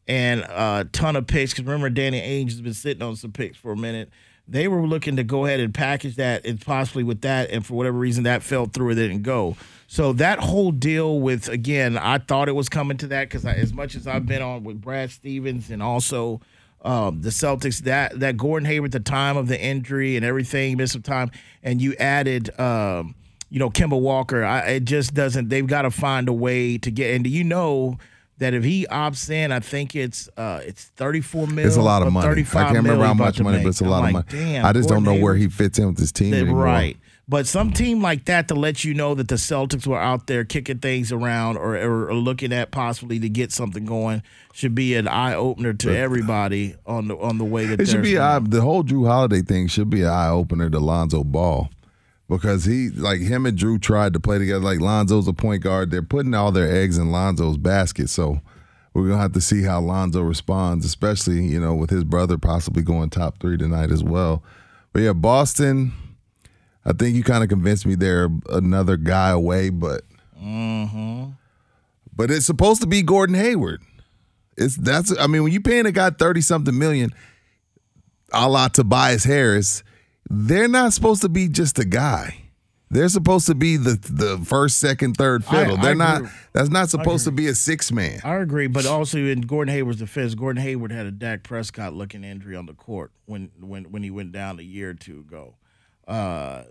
[0.08, 1.52] and a ton of picks.
[1.52, 4.10] Because remember, Danny Ainge has been sitting on some picks for a minute.
[4.48, 7.76] They were looking to go ahead and package that and possibly with that, and for
[7.76, 9.56] whatever reason that fell through or didn't go.
[9.92, 13.74] So that whole deal with again, I thought it was coming to that because as
[13.74, 16.42] much as I've been on with Brad Stevens and also
[16.84, 20.78] um, the Celtics, that that Gordon Hayward, at the time of the injury and everything,
[20.78, 21.32] missed some time,
[21.64, 22.58] and you added.
[22.60, 23.16] Um,
[23.50, 25.50] you know, Kemba Walker, I, it just doesn't.
[25.50, 27.16] They've got to find a way to get.
[27.16, 27.98] And do you know
[28.38, 31.68] that if he opts in, I think it's uh it's thirty four million.
[31.68, 32.28] It's a lot of money.
[32.30, 34.26] I can't remember how much money, but it's a lot of money.
[34.30, 36.64] Damn, I just don't know Gordon where he fits in with this team that- anymore.
[36.64, 36.98] Right.
[37.30, 40.44] But some team like that to let you know that the Celtics were out there
[40.44, 44.96] kicking things around or, or, or looking at possibly to get something going should be
[44.96, 48.18] an eye opener to uh, everybody on the on the way that It should be
[48.18, 51.70] eye, the whole Jrue Holiday thing should be an eye opener to Lonzo Ball
[52.28, 54.66] because he like him and Jrue tried to play together.
[54.66, 58.10] Like Lonzo's a point guard, they're putting all their eggs in Lonzo's basket.
[58.10, 58.42] So
[58.96, 62.82] we're gonna have to see how Lonzo responds, especially you know with his brother possibly
[62.82, 64.42] going top three tonight as well.
[64.94, 65.94] But yeah, Boston.
[66.90, 70.02] I think you kind of convinced me they're another guy away, but
[72.16, 73.82] but it's supposed to be Gordon Hayward.
[74.58, 77.12] It's that's I mean when you paying a guy thirty something million,
[78.34, 79.84] a la Tobias Harris,
[80.30, 82.50] they're not supposed to be just a guy.
[82.92, 85.78] They're supposed to be the the first, second, third fiddle.
[85.78, 86.24] I they're not.
[86.54, 88.20] That's not supposed to be a six man.
[88.24, 92.24] I agree, but also in Gordon Hayward's defense, Gordon Hayward had a Dak Prescott looking
[92.24, 95.54] injury on the court when when when he went down a year or two ago.
[96.08, 96.64] Uh,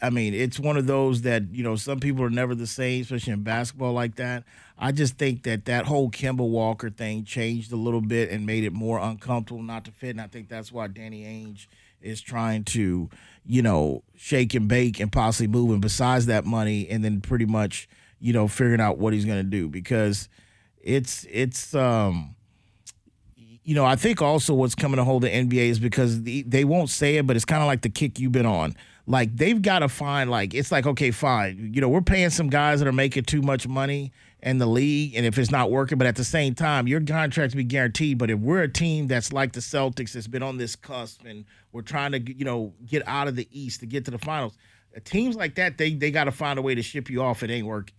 [0.00, 3.02] I mean, it's one of those that you know some people are never the same,
[3.02, 4.44] especially in basketball like that.
[4.78, 8.64] I just think that that whole Kemba Walker thing changed a little bit and made
[8.64, 11.66] it more uncomfortable not to fit, and I think that's why Danny Ainge
[12.00, 13.08] is trying to,
[13.46, 17.46] you know, shake and bake and possibly move him besides that money, and then pretty
[17.46, 17.88] much,
[18.20, 20.28] you know, figuring out what he's going to do because
[20.82, 22.34] it's it's um
[23.64, 26.64] you know, I think also what's coming to hold the NBA is because the, they
[26.64, 28.74] won't say it, but it's kind of like the kick you've been on.
[29.06, 31.72] Like they've got to find like it's like okay, fine.
[31.74, 34.12] You know, we're paying some guys that are making too much money
[34.42, 37.56] in the league, and if it's not working, but at the same time, your contract
[37.56, 38.18] be guaranteed.
[38.18, 41.44] But if we're a team that's like the Celtics that's been on this cusp, and
[41.72, 44.56] we're trying to you know get out of the East to get to the finals,
[45.04, 47.42] teams like that they they got to find a way to ship you off.
[47.42, 47.94] It ain't working.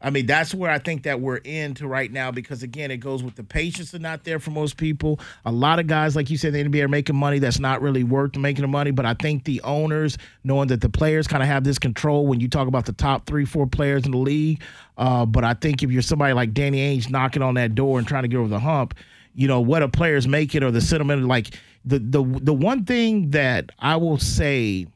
[0.00, 3.22] I mean, that's where I think that we're into right now because again, it goes
[3.22, 5.18] with the patience are not there for most people.
[5.46, 8.04] A lot of guys, like you said, the NBA are making money that's not really
[8.04, 8.90] worth making the money.
[8.90, 12.40] But I think the owners, knowing that the players kind of have this control when
[12.40, 14.62] you talk about the top three, four players in the league.
[14.98, 18.06] Uh, but I think if you're somebody like Danny Ainge knocking on that door and
[18.06, 18.94] trying to get over the hump,
[19.34, 21.54] you know what a player's making or the sentiment, like
[21.84, 24.86] the the the one thing that I will say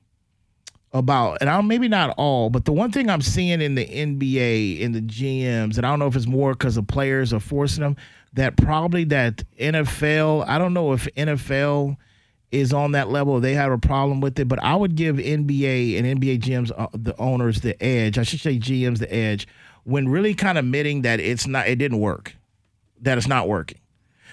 [0.92, 4.80] about, and I'm maybe not all, but the one thing I'm seeing in the NBA
[4.80, 7.82] in the GMs, and I don't know if it's more because the players are forcing
[7.82, 7.96] them,
[8.32, 11.96] that probably that NFL, I don't know if NFL
[12.50, 13.40] is on that level.
[13.40, 16.88] They have a problem with it, but I would give NBA and NBA GMs, uh,
[16.92, 18.18] the owners, the edge.
[18.18, 19.46] I should say GMs the edge
[19.84, 22.36] when really kind of admitting that it's not, it didn't work,
[23.00, 23.78] that it's not working.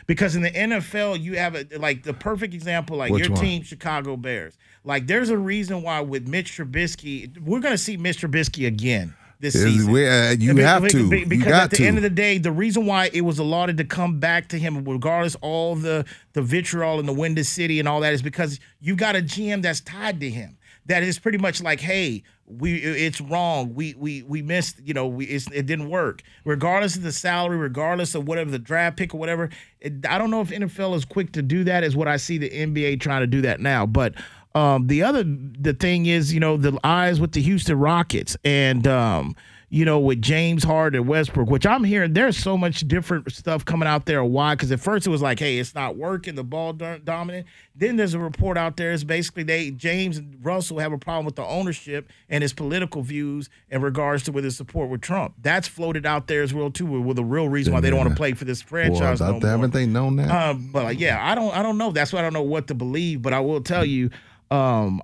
[0.05, 3.43] Because in the NFL, you have a, like the perfect example, like Which your one?
[3.43, 4.57] team, Chicago Bears.
[4.87, 9.13] Like there's a reason why with Mitch Trubisky, we're going to see Mitch Trubisky again
[9.39, 9.91] this Is- season.
[9.91, 11.09] we- uh, you Be- have be- to.
[11.09, 11.85] be- You because got at the to.
[11.85, 14.83] end of the day, the reason why it was allotted to come back to him,
[14.85, 18.95] regardless all the the vitriol in the Windy City and all that, is because you
[18.95, 20.57] got a GM that's tied to him.
[20.87, 23.73] That is pretty much like, hey, we it's wrong.
[23.75, 24.79] We we we missed.
[24.81, 26.23] You know, we it's, it didn't work.
[26.45, 29.49] Regardless of the salary, regardless of whatever the draft pick or whatever.
[29.81, 31.83] It, I don't know if NFL is quick to do that.
[31.83, 34.15] Is what I see the NBA trying to do that now, but.
[34.57, 38.87] Um, the other the thing is, you know, the eyes with the Houston Rockets and
[38.87, 39.35] um,
[39.69, 43.65] you know, with James Harden and Westbrook, which I'm hearing there's so much different stuff
[43.65, 44.23] coming out there.
[44.23, 44.55] Why?
[44.55, 47.47] Because at first it was like, hey, it's not working, the ball dominant.
[47.75, 48.93] Then there's a report out there.
[48.93, 53.01] It's basically they James and Russell have a problem with the ownership and his political
[53.01, 55.35] views in regards to with his support with Trump.
[55.41, 58.09] That's floated out there as well too, with, a real reason why they don't want
[58.09, 59.19] to play for this franchise.
[59.19, 60.31] Well, no haven't they known that?
[60.31, 61.91] Um, but like, yeah, I don't, I don't know.
[61.91, 63.21] That's why I don't know what to believe.
[63.21, 64.11] But I will tell you,
[64.51, 65.01] um,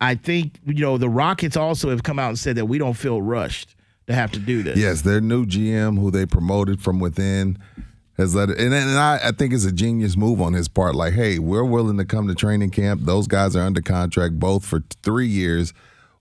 [0.00, 2.94] I think you know the Rockets also have come out and said that we don't
[2.94, 3.76] feel rushed
[4.06, 4.76] to have to do this.
[4.76, 7.58] Yes, their new GM, who they promoted from within,
[8.16, 8.58] has let it.
[8.58, 10.94] And, and I, I think it's a genius move on his part.
[10.94, 13.02] Like, hey, we're willing to come to training camp.
[13.04, 15.72] Those guys are under contract both for three years,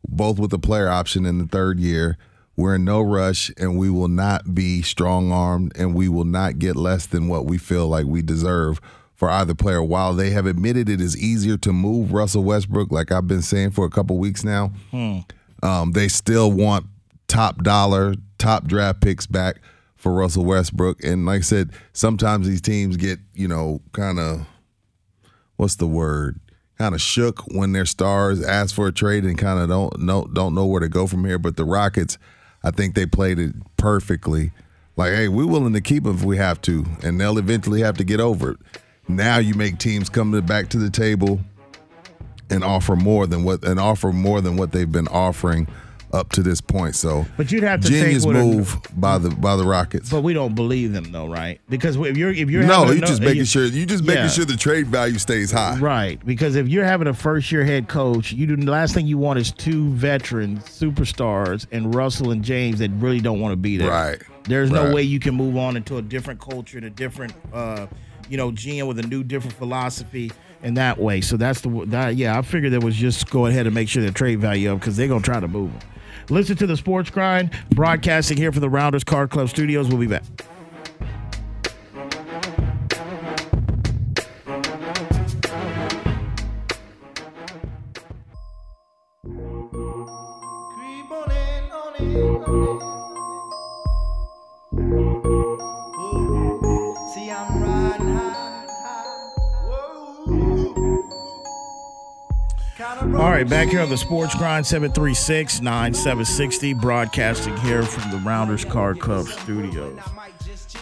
[0.07, 2.17] both with a player option in the third year.
[2.55, 6.59] We're in no rush, and we will not be strong armed, and we will not
[6.59, 8.79] get less than what we feel like we deserve
[9.21, 9.83] for either player.
[9.83, 13.69] While they have admitted it is easier to move Russell Westbrook, like I've been saying
[13.69, 15.19] for a couple weeks now, Hmm.
[15.61, 16.87] um, they still want
[17.27, 19.57] top dollar, top draft picks back
[19.95, 21.03] for Russell Westbrook.
[21.03, 24.47] And like I said, sometimes these teams get, you know, kind of,
[25.55, 26.39] what's the word?
[26.79, 30.25] Kind of shook when their stars ask for a trade and kind of don't know
[30.33, 31.37] don't know where to go from here.
[31.37, 32.17] But the Rockets,
[32.63, 34.49] I think they played it perfectly.
[34.97, 37.97] Like, hey, we're willing to keep them if we have to, and they'll eventually have
[37.97, 38.57] to get over it.
[39.15, 41.39] Now you make teams come to, back to the table
[42.49, 45.67] and offer more than what and offer more than what they've been offering
[46.13, 46.93] up to this point.
[46.93, 50.09] So, But you'd have to genius with a- move by the by the Rockets.
[50.09, 51.61] But we don't believe them though, right?
[51.69, 54.29] Because if you're if you're no, you a- just making sure you just making Yeah.
[54.29, 55.77] sure the trade value stays high.
[55.79, 59.07] Right, because if you're having a first year head coach, you do the last thing
[59.07, 63.57] you want is two veterans, superstars, and Russell and James that really don't want to
[63.57, 63.89] be there.
[63.89, 64.21] Right.
[64.43, 67.85] There's no way you can move on into a different culture and a different, uh,
[68.31, 70.31] you know, GM with a new, different philosophy
[70.63, 71.19] in that way.
[71.19, 72.15] So that's the that.
[72.15, 74.79] Yeah, I figured that was just go ahead and make sure the trade value up
[74.79, 75.89] because they're gonna try to move them.
[76.29, 79.89] Listen to the Sports Grind broadcasting here from the Rounders Card Club Studios.
[79.89, 80.23] We'll be back.
[103.41, 108.99] Right, back here on the Sports Grind 736 9760, broadcasting here from the Rounders Card
[108.99, 109.99] Club studios.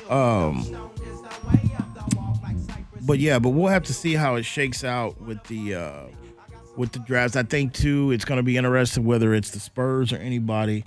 [0.10, 0.91] Um,
[3.04, 6.04] but yeah, but we'll have to see how it shakes out with the uh,
[6.76, 7.38] with the drafts.
[7.38, 10.84] I think too, it's going to be interesting whether it's the Spurs or anybody.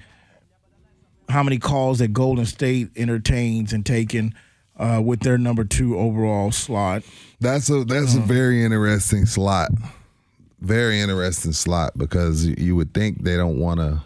[1.30, 4.34] How many calls that Golden State entertains and taken
[4.76, 7.02] uh, with their number two overall slot?
[7.40, 9.70] That's a that's a very interesting slot.
[10.62, 14.02] Very interesting slot because you- would think they don't want to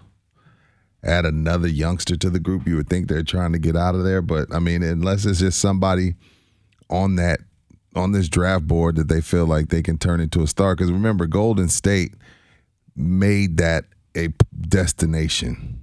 [1.04, 2.66] add another youngster to the group.
[2.66, 5.40] You would think they're trying to get out of there, but I mean, unless it's
[5.40, 6.14] just somebody
[6.88, 7.40] on that
[7.94, 10.74] on this draft board that they feel like they can turn into a star.
[10.74, 12.14] Because remember, Golden State
[12.94, 13.84] made that
[14.16, 15.80] a destination.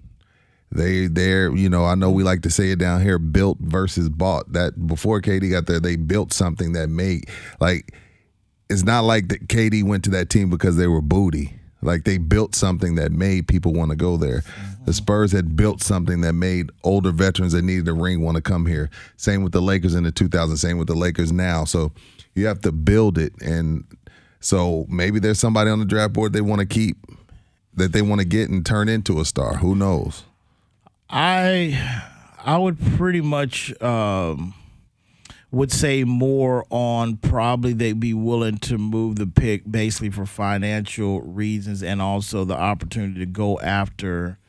[0.72, 4.10] They they're you know I know we like to say it down here built versus
[4.10, 7.94] bought that before KD got there they built something that made like
[8.70, 11.60] it's not like that KD went to that team because they were booty.
[11.82, 14.44] Like they built something that made people want to go there.
[14.86, 18.42] The Spurs had built something that made older veterans that needed a ring want to
[18.42, 18.90] come here.
[19.18, 21.66] Same with the Lakers in the 2000s same with the Lakers now.
[21.66, 21.92] So
[22.36, 23.34] you have to build it.
[23.42, 23.84] And
[24.40, 26.98] so maybe there's somebody on the draft board they want to keep
[27.76, 29.56] that they want to get and turn into a star.
[29.56, 30.24] Who knows?
[31.10, 32.02] I
[32.44, 34.54] I would pretty much um,
[35.54, 41.22] would say more on probably they'd be willing to move the pick basically for financial
[41.22, 44.40] reasons and also the opportunity to go after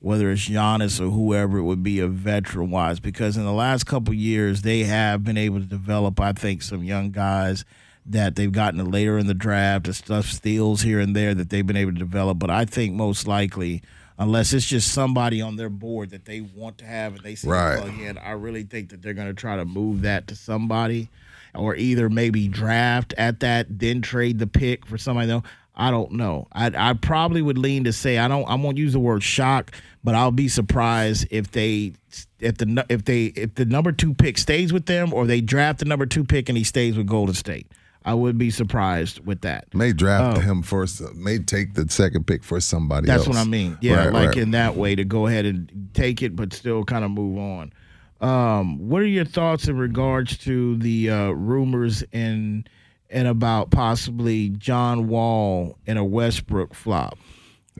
[0.00, 3.84] whether it's Giannis or whoever it would be a veteran wise because in the last
[3.84, 7.64] couple years they have been able to develop I think some young guys
[8.08, 11.66] that they've gotten later in the draft and stuff steals here and there that they've
[11.66, 12.38] been able to develop.
[12.38, 13.82] But I think most likely
[14.18, 17.48] unless it's just somebody on their board that they want to have and they see
[17.48, 17.78] Right.
[17.78, 21.08] plug in I really think that they're going to try to move that to somebody
[21.54, 25.42] or either maybe draft at that then trade the pick for somebody though
[25.80, 26.48] I don't know.
[26.50, 28.44] I I probably would lean to say I don't.
[28.50, 29.70] I won't use the word shock,
[30.02, 31.92] but I'll be surprised if they
[32.40, 35.78] if the if they if the number two pick stays with them or they draft
[35.78, 37.68] the number two pick and he stays with Golden State.
[38.04, 39.72] I would be surprised with that.
[39.74, 40.40] May draft Oh.
[40.40, 41.02] him first.
[41.14, 43.28] May take the second pick for somebody That's else.
[43.28, 43.76] what I mean.
[43.82, 44.38] Yeah, Right, like right.
[44.38, 47.72] in that way to go ahead and take it, but still kind of move on.
[48.20, 52.64] Um, what are your thoughts in regards to the uh, rumors in
[53.10, 57.18] and about possibly John Wall and a Westbrook flop?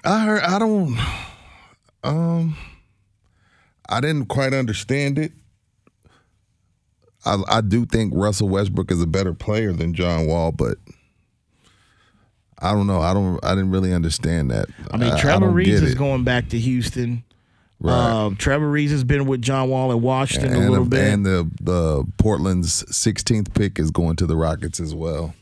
[0.04, 0.42] I heard.
[0.42, 0.96] I don't.
[2.04, 2.56] Um,
[3.88, 5.32] I didn't quite understand it.
[7.24, 10.76] I I do think Russell Westbrook is a better player than John Wall, but
[12.60, 13.00] I don't know.
[13.00, 13.42] I don't.
[13.44, 14.66] I didn't really understand that.
[14.90, 17.24] I mean, Trevor don't Ariza is going back to Houston.
[17.80, 17.94] Right.
[17.94, 21.12] Um, Trevor Ariza has been with John Wall in Washington and, a little bit.
[21.12, 25.34] and the the Portland's 16th pick is going to the Rockets as well.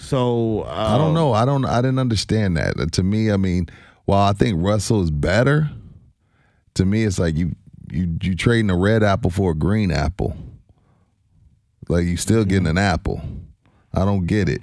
[0.00, 1.32] so uh, I don't know.
[1.32, 1.64] I don't.
[1.64, 2.78] I didn't understand that.
[2.78, 3.68] Uh, To me, I mean,
[4.06, 5.70] while I think Russell is better,
[6.74, 7.54] to me, it's like you
[7.92, 10.36] you you trading a red apple for a green apple.
[11.88, 13.20] Like you still getting an apple.
[13.92, 14.62] I don't get it.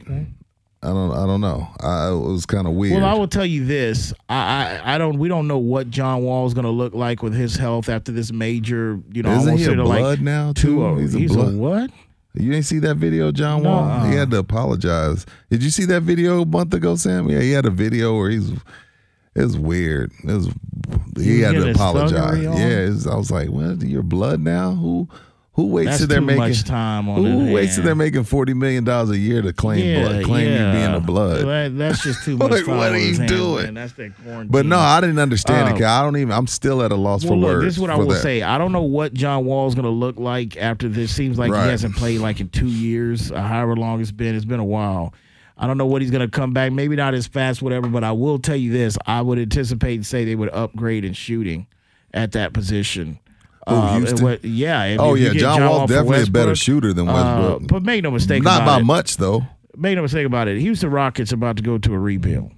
[0.83, 1.11] I don't.
[1.11, 1.67] I don't know.
[1.79, 2.95] I, it was kind of weird.
[3.01, 5.19] Well, I will tell you this: I, I, I don't.
[5.19, 8.11] We don't know what John Wall is going to look like with his health after
[8.11, 8.99] this major.
[9.13, 10.83] You know, Isn't he a blood like now too?
[10.83, 11.55] oh- He's a he's blood.
[11.55, 11.91] what?
[12.33, 14.05] You didn't see that video, John Wall?
[14.05, 15.25] He had to apologize.
[15.49, 17.29] Did you see that video a month ago, Sam?
[17.29, 18.49] Yeah, he had a video where he's.
[19.35, 20.11] It was weird.
[20.23, 20.47] It was.
[21.17, 22.41] He, He had to apologize.
[22.41, 23.81] Yeah, I was like, "What?
[23.81, 24.71] Your blood now?
[24.71, 25.07] Who?
[25.61, 28.23] Who waits That's till they're making much time on Who it, waits till they're making
[28.23, 31.45] forty million dollars a year to claim blood, claim you being a blood?
[31.45, 33.63] That- that's just too much Like, what are you hands, doing?
[33.65, 33.73] man.
[33.75, 34.47] That's that quarantine.
[34.51, 35.71] But no, I didn't understand it.
[35.73, 36.31] Um, 'cause I don't even.
[36.31, 37.65] I'm still at a loss Well, for look, words.
[37.65, 38.21] this is what I will that.
[38.21, 38.41] say.
[38.41, 41.13] I don't know what John Wall's going to look like after this.
[41.13, 41.65] Seems like Right.
[41.65, 44.33] he hasn't played like in two years, however long it's been.
[44.35, 45.13] It's been a while.
[45.57, 46.71] I don't know what he's going to come back.
[46.71, 47.87] Maybe not as fast, whatever.
[47.87, 51.13] But I will tell you this: I would anticipate and say they would upgrade in
[51.13, 51.67] shooting
[52.13, 53.19] at that position.
[53.67, 54.95] Who, Uh, what- yeah.
[54.99, 57.67] Oh yeah, John, Wall for definitely a better shooter than uh, Westbrook.
[57.69, 58.65] but make no mistake about it.
[58.65, 58.85] Not by it.
[58.85, 59.45] much though.
[59.77, 60.59] Make no mistake about it.
[60.59, 62.51] Houston Rockets about to go to a rebuild.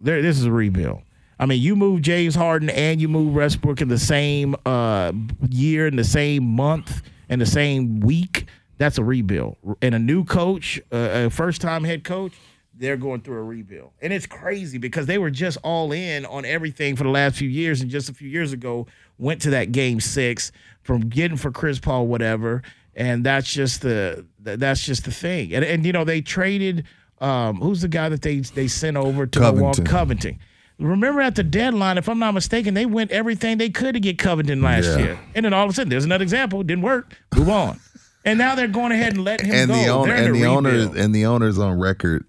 [0.00, 1.00] There, this is a rebuild.
[1.38, 5.12] I mean, you move James Harden and you move Westbrook in the same uh,
[5.48, 8.46] year, in the same month, in the same week.
[8.78, 9.56] That's a rebuild.
[9.82, 12.32] And a new coach, uh, a first-time head coach,
[12.74, 13.90] they're going through a rebuild.
[14.02, 17.48] And it's crazy because they were just all in on everything for the last few
[17.48, 18.86] years, and just a few years ago
[19.18, 20.52] went to that game six
[20.82, 22.62] from getting for Chris Paul, whatever.
[22.94, 25.52] And that's just the that's just the thing.
[25.54, 26.84] And and you know they traded
[27.20, 29.82] um, who's the guy that they they sent over to Milwaukee?
[29.82, 29.84] Covington.
[29.84, 30.38] Covington.
[30.78, 34.18] Remember at the deadline, if I'm not mistaken, they went everything they could to get
[34.18, 34.98] Covington last Yeah.
[34.98, 35.18] year.
[35.34, 36.62] And then all of a sudden, there's another example.
[36.62, 37.14] Didn't work.
[37.34, 37.80] Move on.
[38.26, 39.74] and now they're going ahead and letting him and go.
[39.74, 42.24] the owner and a the owner and the owner's on record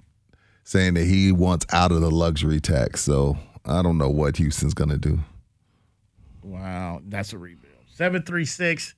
[0.63, 3.01] saying that he wants out of the luxury tax.
[3.01, 5.19] So I don't know what Houston's gonna do.
[6.47, 7.73] Wow, that's a rebuild.
[7.93, 8.95] 736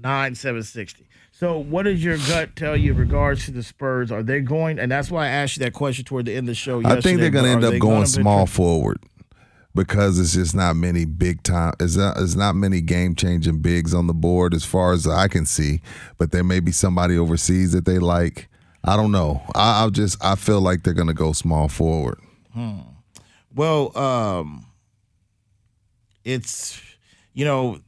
[0.00, 1.08] 9760.
[1.32, 4.12] So, what does your gut tell you in regards to the Spurs?
[4.12, 6.52] Are they going, and that's why I asked you that question toward the end of
[6.52, 8.98] the show I think they're gonna end up going small forward
[9.74, 11.72] because it's just not many big time.
[11.80, 15.26] It's not, it's not many game changing bigs on the board as far as I
[15.26, 15.80] can see.
[16.18, 18.48] But there may be somebody overseas that they like.
[18.84, 19.42] I don't know.
[19.54, 22.20] I, I'll just I feel like they're gonna go small forward.
[22.52, 22.80] hmm.
[23.54, 24.66] Well, um,
[26.24, 26.80] it's,
[27.34, 27.78] you know,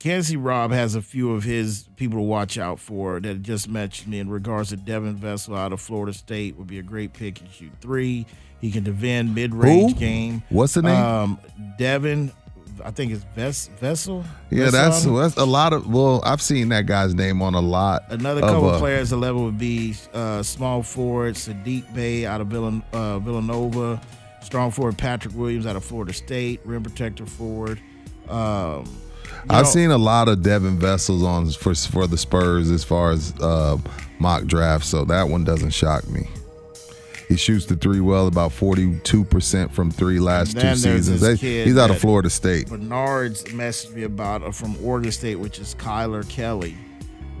[0.00, 4.10] City Rob has a few of his people to watch out for that just mentioned
[4.10, 7.40] me in regards to Devin Vassell out of Florida State would be a great pick
[7.40, 8.26] and shoot three.
[8.60, 10.42] He can defend mid range game.
[10.50, 11.02] What's the name?
[11.02, 11.38] Um,
[11.78, 12.32] Devin,
[12.84, 14.24] I think it's Ves- Vassell.
[14.50, 15.86] Yeah, that's that's a lot of.
[15.86, 18.02] Well, I've seen that guy's name on a lot.
[18.10, 22.40] Another of, couple uh, players the level would be uh, small forward Saddiq Bey out
[22.40, 24.00] of Villan- uh, Villanova,
[24.44, 27.80] strong forward Patrick Williams out of Florida State, rim protector forward.
[28.28, 28.84] Um,
[29.50, 33.10] I've know, seen a lot of Devin Vassells on for for the Spurs as far
[33.10, 33.76] as uh,
[34.18, 36.28] mock drafts, so that one doesn't shock me.
[37.28, 41.20] He shoots the three well, about forty two percent from three last two seasons.
[41.20, 42.68] They- he's out of Florida State.
[42.68, 46.76] Bernard's messaged me about uh, from Oregon State, which is Kylor Kelley,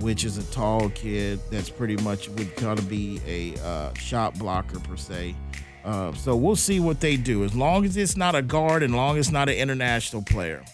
[0.00, 4.38] which is a tall kid that's pretty much would kind of be a uh, shot
[4.38, 5.34] blocker per se.
[5.84, 7.44] Uh, so we'll see what they do.
[7.44, 10.64] As long as it's not a guard, and long as it's not an international player,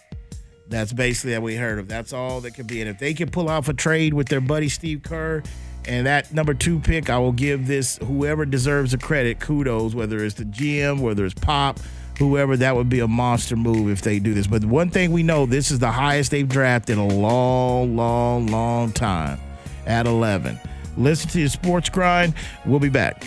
[0.69, 1.89] that's basically that we heard of.
[1.89, 2.81] That's all that could be.
[2.81, 5.43] And if they can pull off a trade with their buddy Steve Kerr.
[5.87, 10.23] And that number two pick, I will give this whoever deserves the credit kudos, whether
[10.23, 11.81] it's the GM, whether it's Pop,
[12.19, 14.47] whoever, that would be a monster move if they do this.
[14.47, 18.47] But one thing we know, this is the highest they've drafted in a long, long,
[18.49, 19.41] long time
[19.87, 20.61] at 11.
[20.99, 22.35] Listen to your sports grind.
[22.67, 23.27] We'll be back.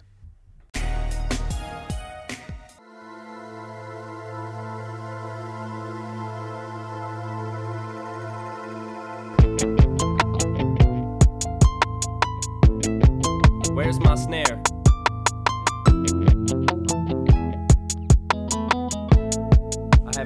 [13.91, 14.60] Where's my snare?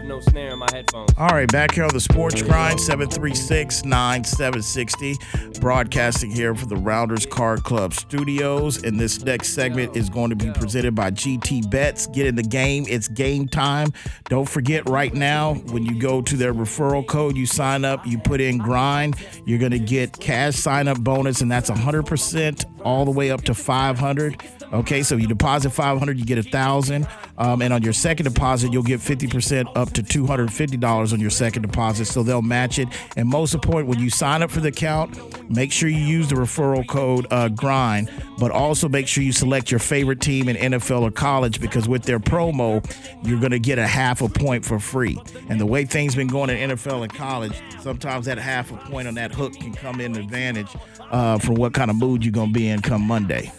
[0.08, 1.12] No snare in my headphones.
[1.18, 5.16] All right, back here on the Sports Grind, 736 9760.
[5.60, 8.84] Broadcasting here for the Rounders Card Club studios.
[8.84, 12.08] And this next segment is going to be presented by GT Bets.
[12.08, 13.90] Get in the game, it's game time.
[14.26, 18.18] Don't forget, right now, when you go to their referral code, you sign up, you
[18.18, 23.06] put in grind, you're going to get cash sign up bonus, and that's 100% all
[23.06, 24.42] the way up to 500
[24.74, 27.08] Okay, so you deposit 500, you get a thousand,
[27.38, 31.62] um, and on your second deposit, you'll get 50% up to $250 on your second
[31.62, 32.06] deposit.
[32.06, 32.88] So they'll match it.
[33.16, 36.36] And most important, when you sign up for the account, make sure you use the
[36.36, 41.02] referral code uh, Grind, but also make sure you select your favorite team in NFL
[41.02, 42.84] or college because with their promo,
[43.24, 45.20] you're going to get a half a point for free.
[45.50, 49.08] And the way things been going in NFL and college, sometimes that half a point
[49.08, 50.76] on that hook can come in advantage
[51.12, 53.52] uh, for what kind of mood you're going to be in come Monday.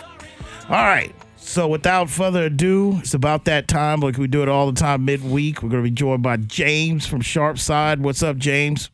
[0.69, 1.14] All right.
[1.37, 4.01] So without further ado, it's about that time.
[4.01, 5.62] Like we do it all the time midweek.
[5.62, 8.01] We're going to be joined by James from Sharp Side.
[8.01, 8.91] What's up, James?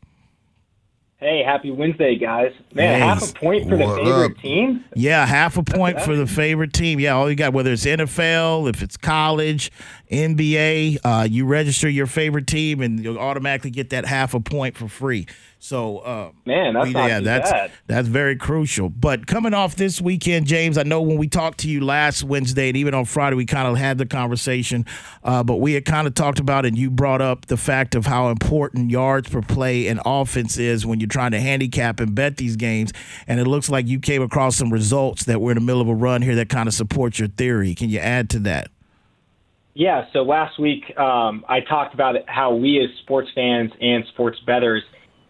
[1.18, 2.52] Hey, happy Wednesday, guys.
[2.74, 4.38] Man, Hey, half a point for the favorite up?
[4.38, 4.84] team?
[4.96, 6.98] Yeah, half a point for the favorite team.
[6.98, 9.70] Yeah, all you got, whether it's NFL, if it's college,
[10.10, 14.76] NBA, uh, you register your favorite team and you'll automatically get that half a point
[14.76, 15.26] for free.
[15.64, 17.70] So, uh, Man, that's not yeah, that's bad.
[17.86, 18.88] that's very crucial.
[18.88, 22.66] But coming off this weekend, James, I know when we talked to you last Wednesday
[22.66, 24.84] and even on Friday, we kind of had the conversation.
[25.22, 28.06] Uh, but we had kind of talked about, and you brought up the fact of
[28.06, 32.38] how important yards per play and offense is when you're trying to handicap and bet
[32.38, 32.92] these games.
[33.28, 35.86] And it looks like you came across some results that were in the middle of
[35.86, 37.76] a run here that kind of support your theory.
[37.76, 38.68] Can you add to that?
[39.74, 44.40] Yeah, so last week um, I talked about how we as sports fans and sports
[44.44, 44.82] bettors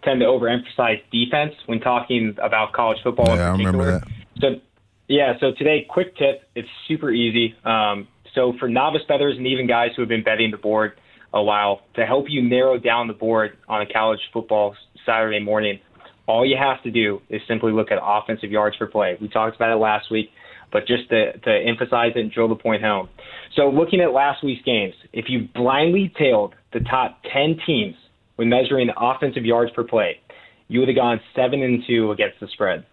[0.05, 4.09] tend to overemphasize defense when talking about college football in Yeah, I remember that.
[4.41, 4.61] So,
[5.09, 6.43] yeah, so today, quick tip.
[6.55, 7.55] It's super easy.
[7.65, 10.93] Um, so for novice bettors and even guys who have been betting the board
[11.35, 14.75] a while, to help you narrow down the board on a college football
[15.07, 15.81] Saturday morning,
[16.27, 19.17] all you have to do is simply look at offensive yards per play.
[19.21, 20.31] We talked about it last week,
[20.71, 23.09] but just to, to emphasize it and drill the point home.
[23.57, 27.97] So looking at last week's games, if you blindly tailed the top 10 teams
[28.37, 30.21] when measuring offensive yards per play,
[30.69, 32.87] you would have gone 7 and 2 against the spread.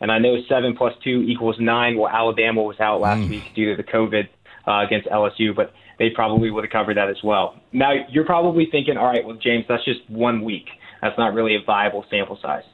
[0.00, 1.96] And I know 7 plus 2 equals 9.
[1.96, 4.28] Well, Alabama was out last week due to the COVID
[4.66, 7.60] uh, against LSU, but they probably would have covered that as well.
[7.72, 10.66] Now, you're probably thinking, all right, well, James, that's just one week.
[11.00, 12.64] That's not really a viable sample size.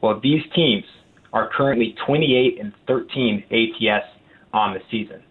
[0.00, 0.84] Well, these teams
[1.32, 4.06] are currently 28 and 13 ATS
[4.52, 5.22] on the season.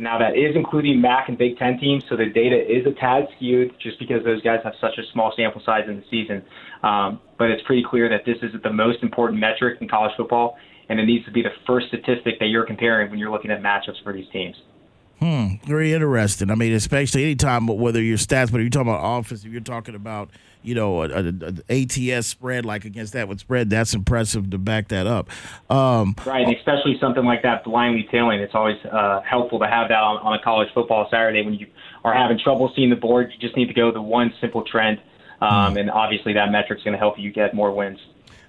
[0.00, 3.28] Now that is including MAC and Big Ten teams, so the data is a tad
[3.36, 6.42] skewed just because those guys have such a small sample size in the season.
[6.82, 10.56] Um, but it's pretty clear that this is the most important metric in college football,
[10.88, 13.62] and it needs to be the first statistic that you're comparing when you're looking at
[13.62, 14.56] matchups for these teams.
[15.20, 16.50] Hmm, very interesting.
[16.50, 19.94] I mean, especially anytime, whether your stats, but you're talking about offense, if you're talking
[19.94, 20.30] about,
[20.62, 25.06] you know, an ATS spread like against that would spread, that's impressive to back that
[25.06, 25.30] up.
[25.70, 28.40] Um, Right, and especially something like that blindly tailing.
[28.40, 31.66] It's always uh, helpful to have that on, on a college football Saturday when you
[32.04, 33.30] are having trouble seeing the board.
[33.32, 35.00] You just need to go the one simple trend,
[35.40, 37.98] um, and obviously that metric's going to help you get more wins.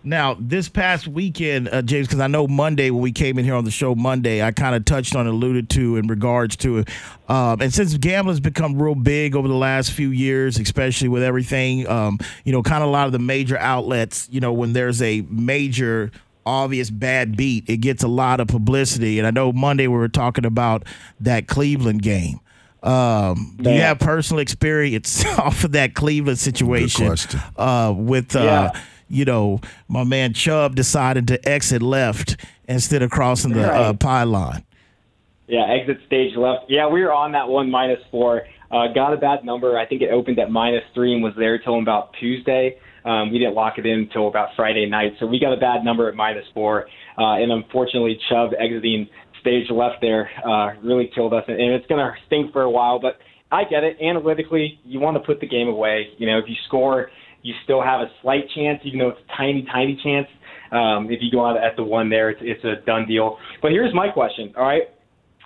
[0.03, 3.53] Now, this past weekend, uh, James, because I know Monday when we came in here
[3.53, 6.89] on the show Monday, I kind of touched on, alluded to in regards to it.
[7.29, 11.87] Um, and since gambling's become real big over the last few years, especially with everything,
[11.87, 15.01] um, you know, kind of a lot of the major outlets, you know, when there's
[15.03, 16.11] a major
[16.47, 19.19] obvious bad beat, it gets a lot of publicity.
[19.19, 20.83] And I know Monday we were talking about
[21.19, 22.39] that Cleveland game.
[22.81, 27.15] Um, do you have personal experience off of that Cleveland situation
[27.55, 28.81] uh, with, uh, Yeah.
[29.11, 32.37] You know, my man Chubb decided to exit left
[32.67, 34.63] instead of crossing the uh, pylon?
[35.47, 36.65] Yeah, exit stage left.
[36.69, 38.43] Yeah, we were on that one minus four.
[38.71, 39.77] Uh, got a bad number.
[39.77, 42.77] I think it opened at minus three and was there till about Tuesday.
[43.03, 45.83] Um, we didn't lock it in until about Friday night, so we got a bad
[45.83, 46.87] number at minus four.
[47.17, 49.09] Uh, and unfortunately, Chubb exiting
[49.41, 52.99] stage left there uh, really killed us, and it's going to stink for a while.
[52.99, 53.17] But
[53.51, 53.97] I get it.
[54.01, 56.07] Analytically, you want to put the game away.
[56.17, 57.09] You know, if you score,
[57.41, 60.27] you still have a slight chance, even though it's a tiny, tiny chance.
[60.71, 63.37] Um, if you go out at the one there, it's, it's a done deal.
[63.61, 64.53] But here's my question.
[64.55, 64.83] All right,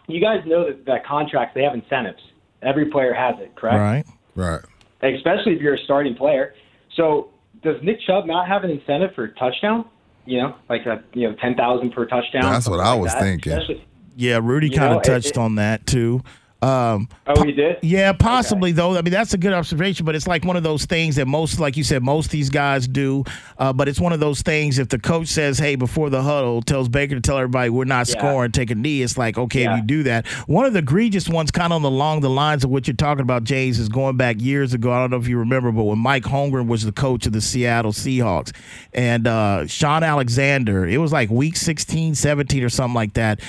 [0.07, 2.21] you guys know that, that contracts they have incentives.
[2.61, 4.05] Every player has it, correct?
[4.35, 4.61] Right.
[5.01, 5.13] Right.
[5.15, 6.53] Especially if you're a starting player.
[6.95, 7.29] So
[7.63, 9.85] does Nick Chubb not have an incentive for touchdown?
[10.25, 12.41] You know, like a you know ten thousand per touchdown.
[12.43, 13.21] That's what I was that?
[13.21, 13.53] thinking.
[13.53, 13.85] Especially-
[14.15, 16.23] Yeah, Rudy kind of touched it- on that too.
[16.65, 17.77] Um, Oh, he did.
[17.81, 18.95] Yeah, possibly though.
[18.97, 21.59] I mean, that's a good observation, but it's like one of those things that most,
[21.59, 23.23] like you said, most of these guys do.
[23.57, 24.77] Uh, but it's one of those things.
[24.79, 28.07] If the coach says, "Hey," before the huddle, tells Baker to tell everybody we're not
[28.09, 28.17] Yeah.
[28.19, 29.01] scoring, take a knee.
[29.01, 29.77] It's like okay, Yeah.
[29.77, 30.25] you do that.
[30.47, 33.43] One of the egregious ones, kind of along the lines of what you're talking about,
[33.43, 34.91] James, is going back years ago.
[34.91, 37.41] I don't know if you remember, but when Mike Holmgren was the coach of the
[37.41, 38.51] Seattle Seahawks,
[38.93, 43.39] and uh, Shaun Alexander, it was like week 16, 17 or something like that.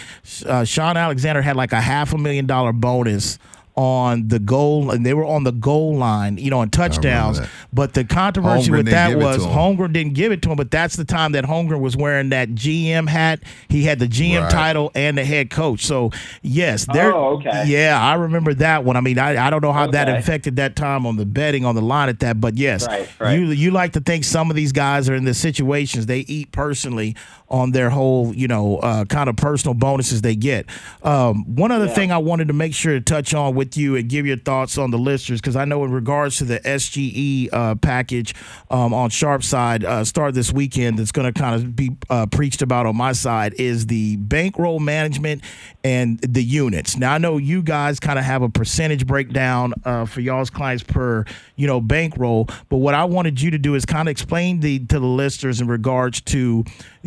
[0.47, 3.39] Uh, Shaun Alexander had like a half a million dollar bonus notice
[3.77, 7.41] on the goal, and they were on the goal line, you know, on touchdowns.
[7.73, 9.49] But the controversy Holmgren with that was to.
[9.51, 10.57] Holmgren didn't give it to him.
[10.57, 13.41] But that's the time that Holmgren was wearing that GM hat.
[13.69, 14.51] He had the GM Right.
[14.51, 15.85] title and the head coach.
[15.85, 16.11] So
[16.43, 17.13] yes, there.
[17.15, 17.65] Oh, okay.
[17.67, 18.97] Yeah, I remember that one.
[18.97, 21.75] I mean, I, I don't know how that affected that time on the betting on
[21.75, 23.39] the line at that, but yes, Right, right.
[23.39, 26.51] you you like to think some of these guys are in the situations they eat
[26.53, 27.15] personally
[27.49, 30.67] on their whole, you know, uh, kind of personal bonuses they get.
[31.03, 31.95] Um, one other Yeah.
[31.95, 34.77] thing I wanted to make sure to touch on with you and give your thoughts
[34.77, 38.35] on the listeners, because I know in regards to the SGE uh, package
[38.71, 42.27] um, on Sharp side, uh, start this weekend, that's going to kind of be uh,
[42.27, 45.43] preached about on my side is the bankroll management
[45.83, 46.97] and the units.
[46.97, 50.83] Now I know you guys kind of have a percentage breakdown uh, for y'all's clients
[50.83, 51.25] per,
[51.57, 54.81] you know, bankroll, but what I wanted you to do is kind of explain the
[54.81, 56.65] to the listeners in regards to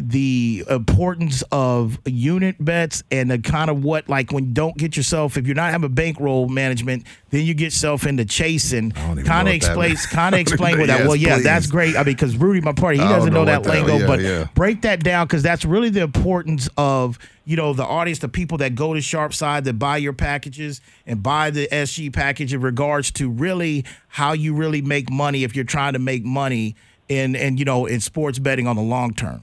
[0.07, 4.95] the importance of unit bets and the kind of what like when you don't get
[4.95, 8.91] yourself if you're not having bankroll management, then you get yourself into chasing.
[8.91, 10.99] Kind of explains kind of explain what that.
[10.99, 11.95] Yes, Well, yeah, that's great.
[11.95, 14.19] I mean, because Rudy, my party, he doesn't know, know that that- lingo, yeah, but
[14.19, 14.47] yeah.
[14.55, 18.59] break that down because that's really the importance of you know the audience, the people
[18.59, 22.61] that go to Sharp Side that buy your packages and buy the SG package in
[22.61, 26.75] regards to really how you really make money if you're trying to make money
[27.07, 29.41] in and you know in sports betting on the long term.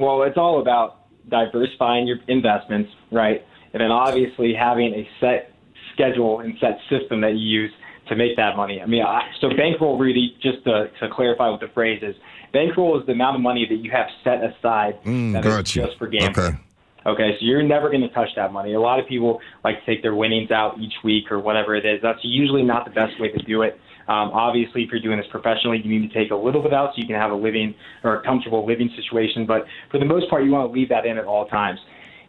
[0.00, 0.96] Well, it's all about
[1.28, 3.44] diversifying your investments, right?
[3.72, 5.52] And then obviously having a set
[5.92, 7.72] schedule and set system that you use
[8.08, 8.80] to make that money.
[8.80, 12.16] I mean, I, so bankroll really, just to, to clarify what the phrase is,
[12.52, 15.76] bankroll is the amount of money that you have set aside Mm, that is got
[15.76, 15.84] you.
[15.84, 16.46] just for gambling.
[16.46, 16.58] Okay.
[17.06, 18.74] Okay, so you're never going to touch that money.
[18.74, 21.86] A lot of people like to take their winnings out each week or whatever it
[21.86, 22.00] is.
[22.02, 23.80] That's usually not the best way to do it.
[24.10, 26.90] Um, obviously, if you're doing this professionally, you need to take a little bit out
[26.90, 29.46] so you can have a living or a comfortable living situation.
[29.46, 31.78] But for the most part, you want to leave that in at all times.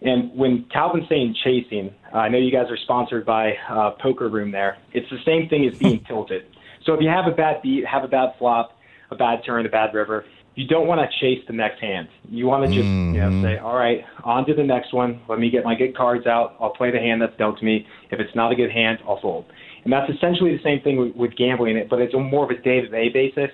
[0.03, 4.29] And when Calvin's saying chasing, uh, I know you guys are sponsored by uh, Poker
[4.29, 4.77] Room there.
[4.93, 6.43] It's the same thing as being tilted.
[6.85, 8.77] So if you have a bad beat, have a bad flop,
[9.09, 12.09] a bad turn, a bad river, you don't want to chase the next hand.
[12.29, 15.21] You want to just you know say, all right, on to the next one.
[15.29, 16.57] Let me get my good cards out.
[16.59, 17.87] I'll play the hand that's dealt to me.
[18.11, 19.45] If it's not a good hand, I'll fold.
[19.83, 22.61] And that's essentially the same thing with, with gambling, but it's a more of a
[22.61, 23.49] day-to-day basis.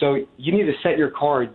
[0.00, 1.54] So you need to set your card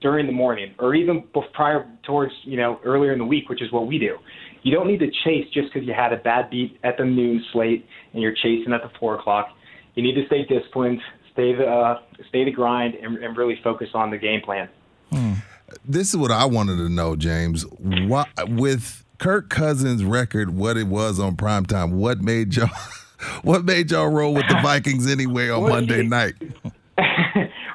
[0.00, 3.70] during the morning or even prior towards you know earlier in the week, which is
[3.72, 4.16] what we do.
[4.62, 7.44] You don't need to chase just because you had a bad beat at the noon
[7.52, 9.48] slate and you're chasing at the four o'clock.
[9.94, 11.00] You need to stay disciplined,
[11.32, 14.68] stay the uh, stay the grind, and, and really focus on the game plan.
[15.84, 17.64] This is what I wanted to know, James.
[17.78, 22.68] Why, with Kirk Cousins' record, what it was on primetime, what made y'all,
[23.42, 26.34] what made y'all roll with the Vikings anyway on Monday night?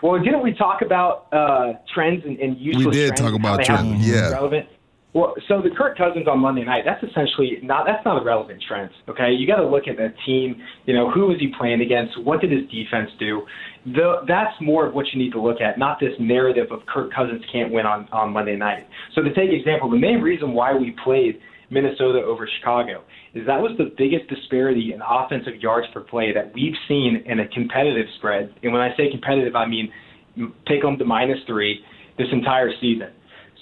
[0.01, 4.07] Well, didn't we talk about uh, trends and, and useless did trends talk about trends,
[4.07, 4.29] yeah.
[4.29, 4.67] Relevant.
[5.11, 8.63] Well, so the Kirk Cousins on Monday night, that's essentially not that's not a relevant
[8.67, 8.91] trend.
[9.09, 10.61] Okay, you got to look at the team.
[10.85, 12.21] You know, who was he playing against?
[12.23, 13.45] What did his defense do?
[13.87, 17.11] The, that's more of what you need to look at, not this narrative of Kirk
[17.11, 18.87] Cousins can't win on on Monday night.
[19.15, 23.03] So to take example, the main reason why we played Minnesota over Chicago
[23.33, 27.39] is that was the biggest disparity in offensive yards per play that we've seen in
[27.39, 28.53] a competitive spread.
[28.63, 29.91] And when I say competitive, I mean
[30.67, 31.83] take them to minus three
[32.17, 33.09] this entire season.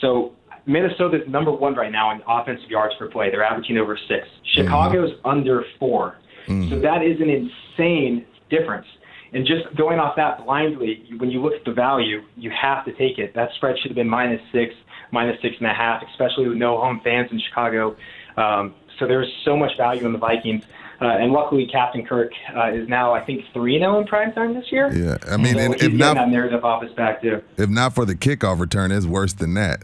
[0.01, 0.33] So
[0.65, 3.31] Minnesota's number one right now in offensive yards per play.
[3.31, 4.27] They're averaging over six.
[4.27, 4.63] Mm-hmm.
[4.63, 6.17] Chicago's under four.
[6.47, 6.69] Mm-hmm.
[6.69, 8.87] So that is an insane difference.
[9.33, 12.91] And just going off that blindly, when you look at the value, you have to
[12.93, 13.33] take it.
[13.35, 14.73] That spread should have been minus six,
[15.11, 17.95] minus six and a half, especially with no home fans in Chicago.
[18.35, 20.63] Um, so there's so much value in the Vikings.
[20.99, 24.55] Uh, and luckily, Captain Kirk uh, is now, I think, 3 0 in prime time
[24.55, 24.91] this year.
[24.91, 27.41] Yeah, I mean, so and if not that narrative off his back, too.
[27.55, 29.83] if not for the kickoff return, it's worse than that.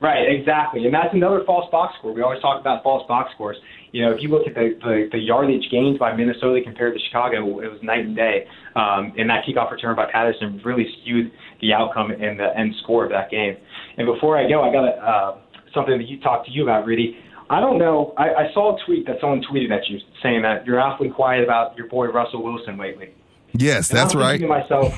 [0.00, 0.84] Right, exactly.
[0.84, 2.12] And that's another false box score.
[2.12, 3.56] We always talk about false box scores.
[3.92, 7.00] You know, if you look at the, the, the yardage gains by Minnesota compared to
[7.00, 8.46] Chicago, it was night and day.
[8.74, 13.04] Um, and that kickoff return by Patterson really skewed the outcome and the end score
[13.04, 13.56] of that game.
[13.96, 15.38] And before I go, I got a, uh,
[15.74, 17.16] something that you talked to you about, Rudy.
[17.48, 18.12] I don't know.
[18.18, 21.44] I, I saw a tweet that someone tweeted at you saying that you're awfully quiet
[21.44, 23.10] about your boy Russell Wilson lately.
[23.52, 24.40] Yes, And that's I'm right.
[24.40, 24.94] to myself,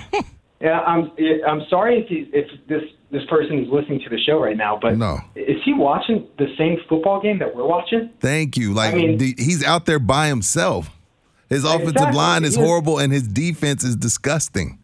[0.61, 1.13] yeah, I'm
[1.47, 4.79] I'm sorry if, he, if this this person is listening to the show right now,
[4.81, 5.19] but No.
[5.37, 8.11] is he watching the same football game that we're watching?
[8.21, 8.73] Thank you.
[8.75, 10.91] Like I mean- the, he's out there by himself.
[11.49, 12.17] His offensive Exactly.
[12.17, 14.79] line is is- horrible, and his defense is disgusting.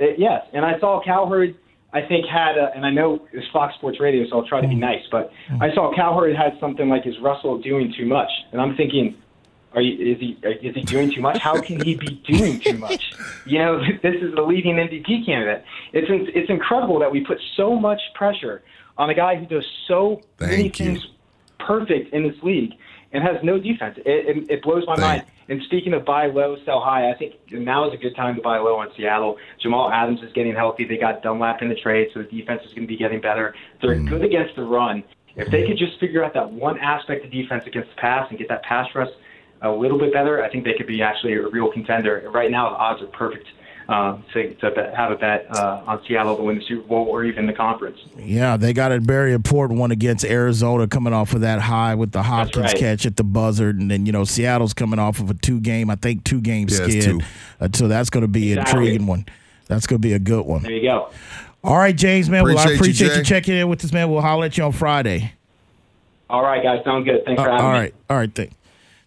[0.00, 1.54] Uh, yes, and I saw Cowherd.
[1.90, 4.68] I think had, a, and I know it's Fox Sports Radio, so I'll try to
[4.68, 8.60] be nice, but I saw Cowherd had something like, "Is Russell doing too much?" And
[8.60, 9.16] I'm thinking,
[9.72, 10.14] "Are you?
[10.14, 10.38] Is he?
[10.44, 11.38] Uh, is he doing too much?
[11.38, 13.12] How can he be doing too much?"
[13.46, 15.64] You know, this is the leading MVP candidate.
[15.94, 18.62] It's it's incredible that we put so much pressure
[18.98, 21.06] on a guy who does so many things
[21.58, 22.72] perfect in this league
[23.12, 23.98] and has no defense.
[23.98, 25.24] It, it, it blows my mind.
[25.48, 28.42] And speaking of buy low, sell high, I think now is a good time to
[28.42, 29.38] buy low on Seattle.
[29.60, 30.84] Jamal Adams is getting healthy.
[30.84, 33.54] They got Dunlap in the trade, so the defense is going to be getting better.
[33.80, 34.08] They're mm.
[34.08, 35.02] good against the run.
[35.36, 35.68] If they mm-hmm.
[35.68, 38.62] could just figure out that one aspect of defense against the pass and get that
[38.64, 39.08] pass rush
[39.62, 42.28] a little bit better, I think they could be actually a real contender.
[42.32, 43.46] Right now, the odds are perfect
[43.88, 47.06] um, to, to bet- have a bet uh, on Seattle to win the Super Bowl
[47.06, 47.98] or even the conference.
[48.18, 52.12] Yeah, they got a very important one against Arizona coming off of that high with
[52.12, 52.76] the Hopkins right.
[52.76, 53.78] catch at the buzzard.
[53.80, 56.68] And then, you know, Seattle's coming off of a two game, I think two game
[56.70, 57.02] Yeah, skid.
[57.02, 57.20] two.
[57.60, 59.24] Uh, so that's going to be an intriguing one.
[59.68, 60.62] That's going to be a good one.
[60.62, 61.10] There you go.
[61.64, 62.44] All right, James, man.
[62.44, 64.10] well, I Appreciate you, you, checking in with us, man.
[64.10, 65.32] We'll holler at you on Friday.
[66.30, 66.84] All right, guys.
[66.84, 67.24] Sound good.
[67.24, 67.78] Thanks for Uh, having all me.
[67.78, 67.94] right.
[68.10, 68.34] All right.
[68.34, 68.54] Thanks.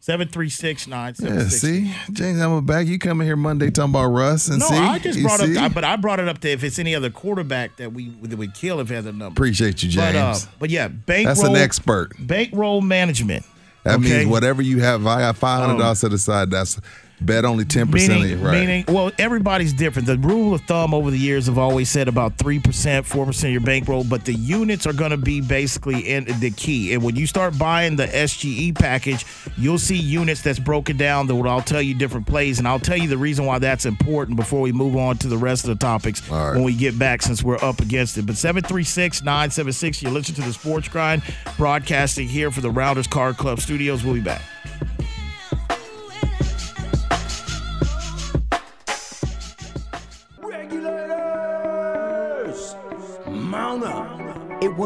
[0.02, 2.88] 736 Yeah, see, James, I'm back.
[2.88, 4.76] You come in here Monday talking about Russ and No, see.
[4.76, 5.56] I just brought see?
[5.56, 8.10] up, I, but I brought it up to if it's any other quarterback that we
[8.24, 9.28] that would kill if he had the number.
[9.28, 10.14] Appreciate you, James.
[10.14, 11.36] But, uh, but yeah, bankroll.
[11.36, 12.14] That's an expert.
[12.18, 13.46] Bankroll management.
[13.84, 14.18] That okay?
[14.18, 15.06] means whatever you have.
[15.06, 16.50] I got five hundred dollars set aside.
[16.50, 16.82] That's
[17.26, 18.44] bet only ten percent of Meaning, it.
[18.44, 18.60] Right.
[18.60, 20.08] meaning, well, everybody's different.
[20.08, 23.50] The rule of thumb over the years have always said about three percent, four percent
[23.50, 26.94] of your bankroll, but the units are going to be basically in the key.
[26.94, 29.26] And when you start buying the SGE package,
[29.58, 32.80] you'll see units that's broken down that will I'll tell you different plays, and I'll
[32.80, 35.70] tell you the reason why that's important before we move on to the rest of
[35.70, 38.26] the topics when we get back, since we're up against it.
[38.26, 41.22] But 736-976, you listen to the Sports Grind,
[41.58, 44.04] broadcasting here for the Rounders Card Club Studios.
[44.04, 44.42] We'll be back.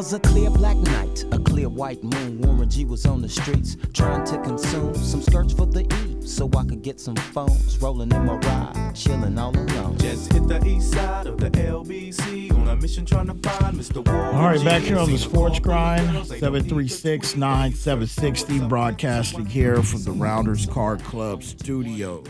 [0.06, 2.40] Was a clear black night, a clear white moon.
[2.42, 6.48] Warren G was on the streets trying to consume some skirts for the eve so
[6.56, 7.80] I could get some phones.
[7.80, 9.98] Rolling in my ride, chilling all alone.
[9.98, 14.06] Just hit the east side of the LBC on a mission trying to find Mr.
[14.06, 14.36] Warren.
[14.36, 20.04] All right, back here on the Sports Grind, girls, they 736 9760, broadcasting here from
[20.04, 22.28] the Rounders Card Club studios.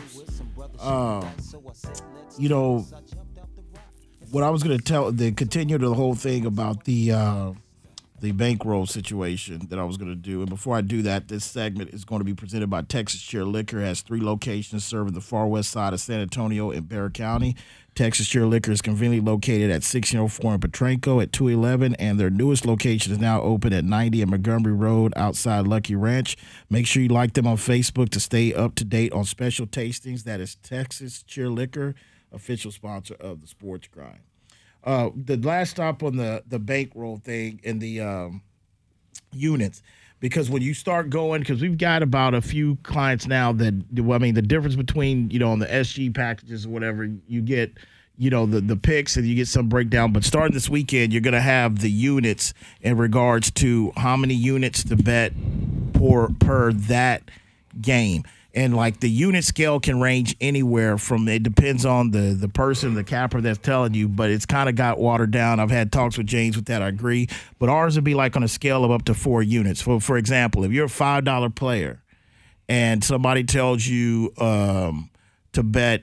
[0.80, 1.28] Um,
[2.38, 2.86] you know,
[4.30, 7.52] what I was going to tell, the continue to the whole thing about the uh,
[8.26, 10.40] the bankroll situation that I was going to do.
[10.40, 13.44] And before I do that, this segment is going to be presented by Texas Chair
[13.44, 13.78] Liquor.
[13.78, 17.54] It has three locations serving the far west side of San Antonio and Bexar County.
[17.94, 22.66] Texas Chair Liquor is conveniently located at 1604 in Potranco at 211, and their newest
[22.66, 26.36] location is now open at 90 in Montgomery Road outside Luckey Ranch.
[26.68, 30.24] Make sure you like them on Facebook to stay up to date on special tastings.
[30.24, 31.94] That is Texas Cheer Liquor,
[32.32, 34.18] official sponsor of the Sports Grind.
[34.86, 38.40] Uh, the last stop on the the bankroll thing and the um,
[39.32, 39.82] units
[40.20, 44.16] because when you start going because we've got about a few clients now that well,
[44.16, 47.72] I mean the difference between you know on the SG packages or whatever you get
[48.16, 51.20] you know the the picks and you get some breakdown but starting this weekend you're
[51.20, 55.32] going to have the units in regards to how many units to bet
[55.94, 57.22] per per that
[57.80, 58.22] game
[58.56, 62.94] and like the unit scale can range anywhere from it depends on the the person
[62.94, 66.18] the capper that's telling you but it's kind of got watered down i've had talks
[66.18, 67.28] with james with that i agree
[67.58, 70.16] but ours would be like on a scale of up to four units for for
[70.16, 72.02] example if you're a five dollar player
[72.68, 75.08] and somebody tells you um,
[75.52, 76.02] to bet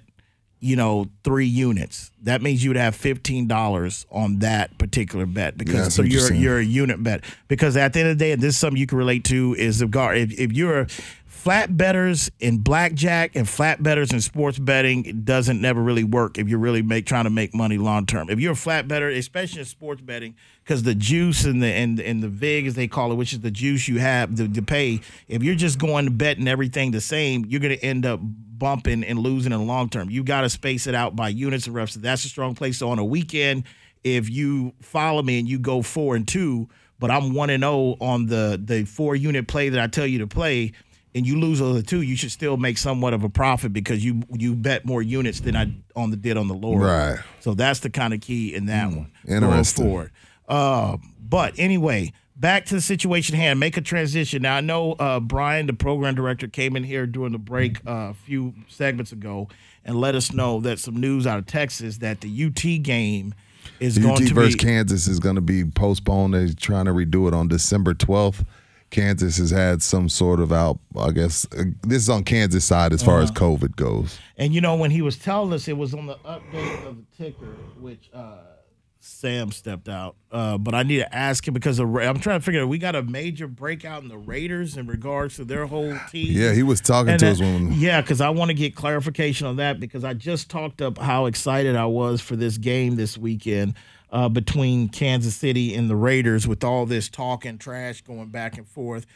[0.63, 2.09] you know, three units.
[2.21, 6.33] That means you would have fifteen dollars on that particular bet because Yeah, so you're
[6.33, 7.25] you're a unit bet.
[7.49, 9.57] Because at the end of the day, and this is something you can relate to,
[9.59, 10.87] is if, if you're
[11.43, 16.47] flat betters in blackjack and flat betters in sports betting, doesn't never really work if
[16.47, 18.29] you're really make trying to make money long term.
[18.29, 21.99] If you're a flat better, especially in sports betting, because the juice and the and,
[21.99, 24.61] and the vig as they call it, which is the juice you have to, to
[24.61, 29.03] pay, if you're just going to betting everything the same, you're gonna end up bumping
[29.03, 30.09] and losing in the long term.
[30.09, 31.95] You got to space it out by units and reps.
[31.95, 32.77] That's a strong place.
[32.77, 33.65] So on a weekend,
[34.05, 36.69] if you follow me and you go four and two,
[36.99, 40.19] but I'm one and zero on the the four unit play that I tell you
[40.19, 40.71] to play,
[41.15, 44.23] and you lose those two, you should still make somewhat of a profit because you
[44.31, 46.79] you bet more units than I on the did on the lower.
[46.79, 47.19] Right.
[47.39, 49.11] So that's the kind of key in that one.
[49.27, 49.83] interesting.
[49.83, 50.11] Going forward.
[50.47, 53.59] Uh, but anyway, back to the situation hand.
[53.59, 54.41] Make a transition.
[54.41, 58.09] Now I know uh, Brian, the program director, came in here during the break uh,
[58.11, 59.47] a few segments ago
[59.85, 63.33] and let us know that some news out of Texas that the UT game
[63.79, 66.33] is The going UT to versus be Kansas is going to be postponed.
[66.33, 68.45] They're trying to redo it on December 12th.
[68.93, 71.45] Kansas has had some sort of out, I guess.
[71.51, 73.39] Uh, this is on Kansas side as far as Uh-huh.
[73.57, 74.17] COVID goes.
[74.37, 77.23] And you know, when he was telling us, it was on the update of the
[77.23, 78.37] ticker, which uh,
[78.99, 80.15] Sam stepped out.
[80.31, 82.69] Uh, but I need to ask him because Ra- I'm trying to figure out.
[82.69, 86.27] We got a major breakout in the Raiders in regards to their whole team.
[86.31, 87.73] Yeah, he was talking And to that- us when.
[87.73, 91.25] Yeah, because I want to get clarification on that because I just talked up how
[91.25, 93.73] excited I was for this game this weekend
[94.13, 98.57] uh, between Kansas City and the Raiders with all this talk and trash going back
[98.57, 99.07] and forth.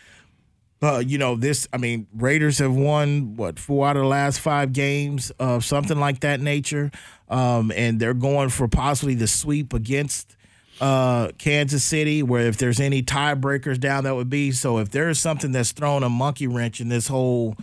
[0.81, 4.39] Uh, you know, this, I mean, Raiders have won, what, four out of the last
[4.39, 6.91] five games of something like that nature.
[7.29, 10.35] Um, and they're going for possibly the sweep against
[10.81, 14.51] uh, Kansas City, where if there's any tiebreakers down, that would be.
[14.51, 17.55] So if there's something that's thrown a monkey wrench in this whole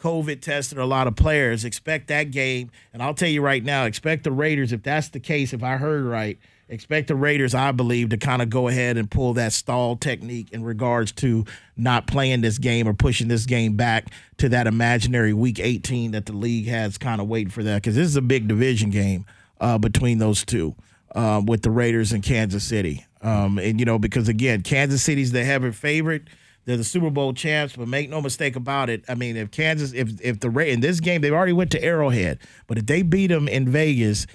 [0.00, 2.70] COVID tested a lot of players, expect that game.
[2.92, 5.76] And I'll tell you right now, expect the Raiders, if that's the case, if I
[5.76, 9.52] heard right, expect the Raiders, I believe, to kind of go ahead and pull that
[9.52, 11.44] stall technique in regards to
[11.76, 16.26] not playing this game or pushing this game back to that imaginary week 18 that
[16.26, 17.82] the league has kind of waiting for that.
[17.82, 19.26] Because this is a big division game
[19.60, 20.74] uh, between those two.
[21.14, 25.30] Uh, with the Raiders and Kansas City, um, and you know because again, Kansas City's
[25.30, 26.24] the heavy favorite.
[26.64, 29.04] They're the Super Bowl champs, but make no mistake about it.
[29.08, 32.38] I mean, if Kansas, if if the in this game they've already went to Arrowhead,
[32.66, 34.26] but if they beat them in Vegas,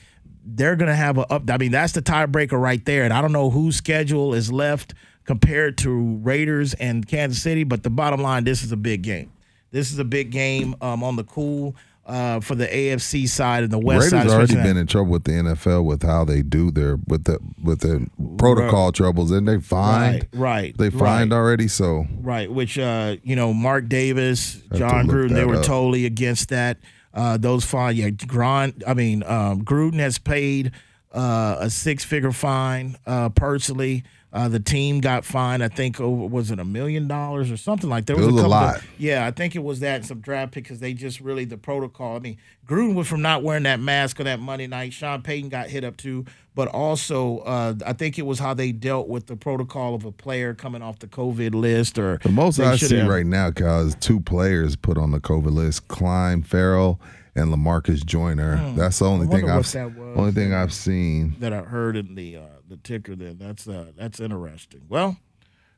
[0.56, 1.50] they're gonna have a up.
[1.50, 3.04] I mean, that's the tiebreaker right there.
[3.04, 4.93] And I don't know whose schedule is left
[5.26, 9.32] compared to Raiders and Kansas City, but the bottom line, this is a big game.
[9.72, 11.76] This is a big game um, on the cool
[12.10, 14.36] uh, for the AFC side and the West Raiders side.
[14.36, 17.82] already been in trouble with the NFL with how they do their with the with
[17.82, 20.28] the protocol troubles, and they fined.
[20.34, 21.38] Right, right, They fined right.
[21.38, 21.68] already.
[21.68, 25.64] So Right, which uh, you know, Mark Davis, John Gruden, they were up.
[25.66, 26.80] totally against that.
[27.14, 28.84] Uh, those fine, yeah, Grant.
[28.86, 30.72] I mean, um, Gruden has paid
[31.12, 34.03] uh, a six-figure fine uh, personally.
[34.32, 35.63] Uh, the team got fined.
[35.63, 38.13] I think over was it a million dollars or something like that.
[38.13, 38.77] It was a couple lot.
[38.77, 41.45] Of, yeah, I think it was that and some draft pick because they just really
[41.45, 42.15] the protocol.
[42.15, 44.93] I mean, Gruden was from not wearing that mask on that Monday night.
[44.93, 48.71] Sean Payton got hit up too, but also uh, I think it was how they
[48.71, 52.59] dealt with the protocol of a player coming off the COVID list or the most
[52.59, 57.01] I see right now, Kyle, is two players put on the COVID list: Clelin Ferrell
[57.36, 58.57] and Lamarcus Joyner.
[58.57, 58.75] Hmm.
[58.75, 59.75] That's the only thing I've was.
[59.75, 61.36] only thing I've seen.
[61.39, 63.15] that I heard in the uh, the ticker.
[63.15, 64.82] There, that's uh, that's interesting.
[64.89, 65.17] Well,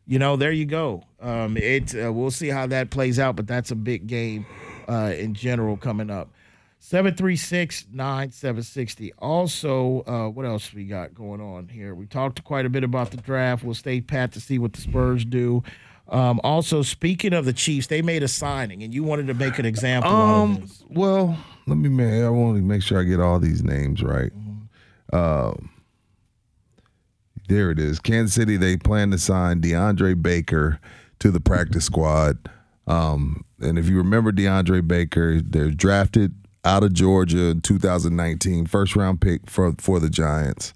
[0.05, 1.03] you know, there you go.
[1.19, 4.45] Um, it uh, we'll see how that plays out, but that's a big game
[4.87, 6.29] uh, in general coming up.
[6.81, 9.11] 736-9760.
[9.19, 11.93] Also, uh, what else we got going on here?
[11.95, 13.63] We talked quite a bit about the draft.
[13.63, 15.63] We'll stay pat to see what the Spurs do.
[16.09, 19.59] Um, also, speaking of the Chiefs, they made a signing, and you wanted to make
[19.59, 20.61] an example Um.
[20.61, 20.83] this.
[20.89, 21.37] Well,
[21.67, 22.23] let me.
[22.23, 24.31] I want to make sure I get all these names right.
[24.35, 25.15] Mm-hmm.
[25.15, 25.69] Um.
[27.51, 27.99] There it is.
[27.99, 28.55] Kansas City.
[28.55, 30.79] They plan to sign DeAndre Baker
[31.19, 32.37] to the practice squad.
[32.87, 33.43] Um.
[33.59, 36.33] And if you remember DeAndre Baker, they're drafted
[36.63, 40.73] out of Georgia in 2019, first round pick for for the Giants.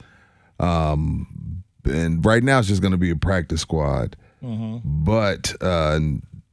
[0.59, 1.63] Um.
[1.85, 4.17] And right now it's just going to be a practice squad.
[4.83, 5.99] But uh,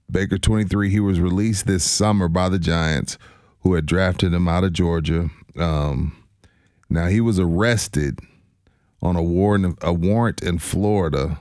[0.08, 3.18] Baker, 23, he was released this summer by the Giants,
[3.62, 5.30] who had drafted him out of Georgia.
[5.56, 6.16] Um,
[6.88, 8.20] now he was arrested
[9.03, 11.40] on a warrant, a warrant in Florida,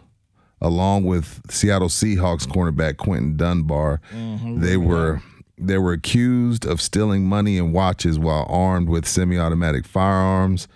[0.60, 4.02] along with Seattle Seahawks cornerback Quinton Dunbar.
[4.14, 4.62] Mm-hmm.
[4.62, 5.22] They were
[5.58, 10.68] they were accused of stealing money and watches while armed with semi-automatic firearms.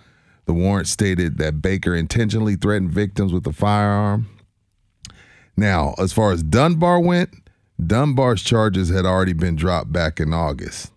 [0.44, 4.28] The warrant stated that Baker intentionally threatened victims with a firearm.
[5.56, 7.30] Now, as far as Dunbar went,
[7.84, 10.92] Dunbar's charges had already been dropped back in August.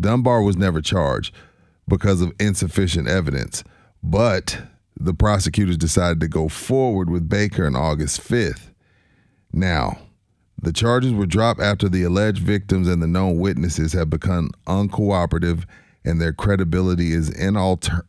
[0.00, 1.34] Dunbar was never charged.
[1.88, 3.62] because of insufficient evidence.
[4.02, 4.58] But
[4.98, 8.70] the prosecutors decided to go forward with Baker on August 5th.
[9.52, 9.98] Now,
[10.60, 15.64] the charges were dropped after the alleged victims and the known witnesses have become uncooperative
[16.04, 18.02] and their credibility is inalter-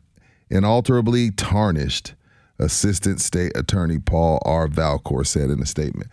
[0.50, 2.14] inalterably tarnished,
[2.58, 4.66] Assistant State Attorney Paul R.
[4.66, 6.10] Valcourt said in a statement.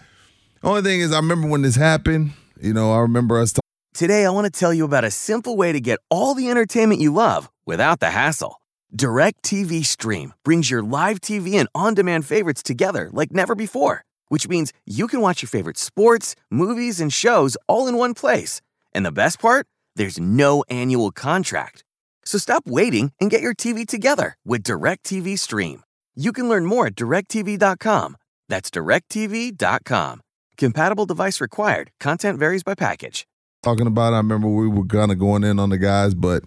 [0.61, 3.53] Only thing is, I remember when this happened, you know, I remember us
[3.93, 6.99] Today, I want to tell you about a simple way to get all the entertainment
[6.99, 8.59] you love without the hassle.
[8.95, 14.47] DirecTV Stream brings your live TV and on demand favorites together like never before, which
[14.47, 18.61] means you can watch your favorite sports, movies, and shows all in one place.
[18.93, 19.67] And the best part?
[19.97, 21.83] There's no annual contract.
[22.23, 25.83] So stop waiting and get your TV together with DirecTV Stream.
[26.15, 28.15] You can learn more at directv.com.
[28.47, 30.21] That's directv.com.
[30.57, 31.91] Compatible device required.
[31.99, 33.27] Content varies by package.
[33.61, 34.13] talking about.
[34.13, 36.43] I remember we were kind of going in on the guys, but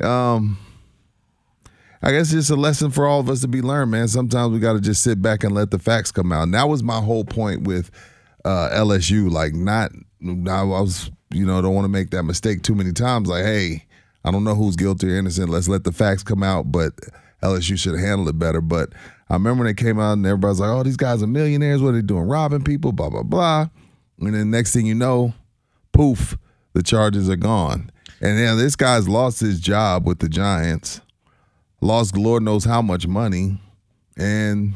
[0.00, 0.58] um,
[2.02, 4.08] I guess it's just a lesson for all of us to be learned, man.
[4.08, 6.42] Sometimes we got to just sit back and let the facts come out.
[6.42, 7.90] And that was my whole point with
[8.44, 9.30] uh, LSU.
[9.30, 9.92] Like, not
[10.22, 13.28] I was, you know, don't want to make that mistake too many times.
[13.28, 13.86] Like, hey,
[14.24, 15.48] I don't know who's guilty or innocent.
[15.48, 16.72] Let's let the facts come out.
[16.72, 16.92] But
[17.42, 18.60] LSU should have handled it better.
[18.60, 18.90] But
[19.28, 21.82] I remember when they came out and everybody's like, oh, these guys are millionaires.
[21.82, 22.24] What are they doing?
[22.24, 23.68] Robbing people, blah, blah, blah.
[24.20, 25.34] And then next thing you know,
[25.92, 26.36] poof,
[26.72, 27.90] the charges are gone.
[28.20, 31.00] And yeah, this guy's lost his job with the Giants,
[31.86, 33.60] lost Lord knows how much money,
[34.16, 34.74] and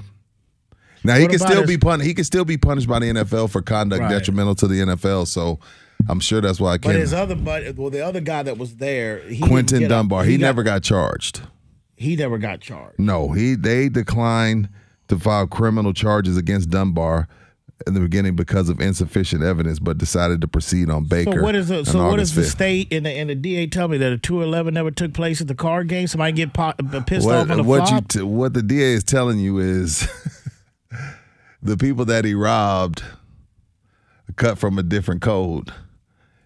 [1.04, 2.06] now he can still his- be punished.
[2.06, 4.10] He can still be punished by the NFL for conduct Right.
[4.10, 5.26] detrimental to the NFL.
[5.26, 5.58] So
[6.08, 6.98] I'm sure that's why I But can't.
[6.98, 10.24] his other buddy, well, the other guy that was there, he Quinton get a- Dunbar,
[10.24, 11.42] he, got- never got charged.
[11.96, 12.98] he never got charged.
[12.98, 14.68] No, he they declined
[15.08, 17.28] to file criminal charges against Dunbar
[17.86, 21.32] in the beginning because of insufficient evidence, but decided to proceed on Baker.
[21.32, 22.50] So what is the so what is the 5th.
[22.50, 25.40] state and the, and the DA tell me that a two eleven never took place
[25.40, 26.06] at the card game?
[26.06, 28.02] Somebody get po- uh, pissed what, off on the what flop?
[28.12, 30.08] you t- what the DA is telling you is
[31.62, 33.02] the people that he robbed
[34.36, 35.72] cut from a different code,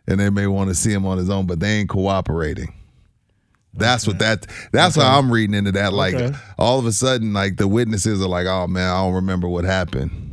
[0.07, 2.73] and they may want to see him on his own, but they ain't cooperating.
[3.77, 4.47] That's what that.
[4.73, 5.93] That's how I'm reading into that.
[5.93, 6.37] Like Okay.
[6.59, 9.65] all of a sudden, like the witnesses are like, "Oh man, I don't remember what
[9.65, 10.31] happened."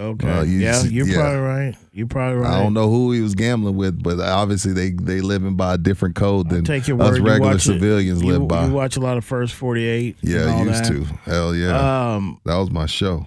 [0.00, 1.14] Okay, Well, you, yeah, you're yeah.
[1.16, 1.74] probably right.
[1.92, 2.54] You're probably right.
[2.58, 5.78] I don't know who he was gambling with, but obviously they they living by a
[5.78, 7.18] different code than Take your us word.
[7.18, 8.66] You regular watch it- civilians you, live by.
[8.66, 10.16] You watch a lot of First Forty Eight.
[10.22, 11.04] yeah, used to.
[11.24, 12.14] Hell yeah.
[12.14, 13.26] Um, that was my show.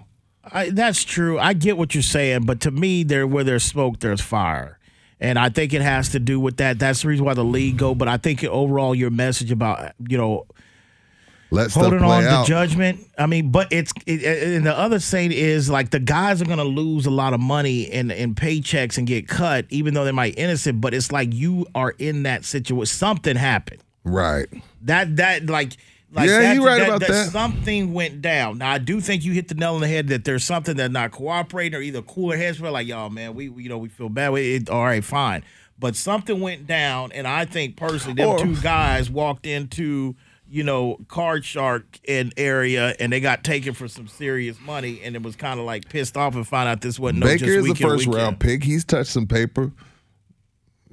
[0.51, 1.39] I, that's true.
[1.39, 4.77] I get what you're saying, but to me, there where there's smoke, there's fire,
[5.19, 6.79] and I think it has to do with that.
[6.79, 7.95] That's the reason why the league go.
[7.95, 10.45] But I think overall, your message about you know
[11.53, 12.45] Let holding on out.
[12.45, 12.99] to judgment.
[13.17, 16.63] I mean, but it's it, and the other thing is like the guys are gonna
[16.63, 20.37] lose a lot of money in in paychecks and get cut, even though they might
[20.37, 20.81] innocent.
[20.81, 22.85] But it's like you are in that situation.
[22.87, 23.81] Something happened.
[24.03, 24.47] Right.
[24.83, 25.73] That that like.
[26.15, 27.31] Like Yeah, that, you right about that.
[27.31, 28.59] Something went down.
[28.59, 30.93] Now I do think you hit the nail on the head that there's something that's
[30.93, 33.89] not cooperating or either cooler heads were like, y'all, man, we we- you know we
[33.89, 34.31] feel bad.
[34.31, 35.43] We- It, all right, fine.
[35.79, 40.15] But something went down, and I think personally, them Or- two guys walked into
[40.53, 45.15] you know Card Shark in area, and they got taken for some serious money, and
[45.15, 47.57] it was kind of like pissed off and found out this wasn't no Baker just
[47.57, 48.23] is weekend, first weekend.
[48.23, 48.63] round pick.
[48.63, 49.71] He's touched some paper.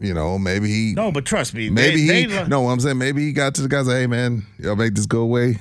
[0.00, 0.94] You know, maybe he.
[0.94, 2.26] No, but trust me, Maybe they, he.
[2.28, 4.94] they, no, I'm saying maybe he got to the guys like, hey man, y'all make
[4.94, 5.58] this go away.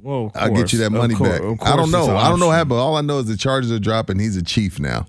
[0.00, 1.66] Well, I'll get you that money of cour- back.
[1.66, 2.16] I don't know.
[2.16, 4.20] I don't know how, but all I know is the charges are dropping.
[4.20, 5.06] He's a chief now.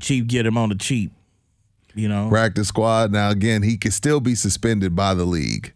[0.00, 1.12] Chief get him on the cheap.
[1.94, 3.12] You know, Practice squad.
[3.12, 5.74] Now again, he could still be suspended by the league.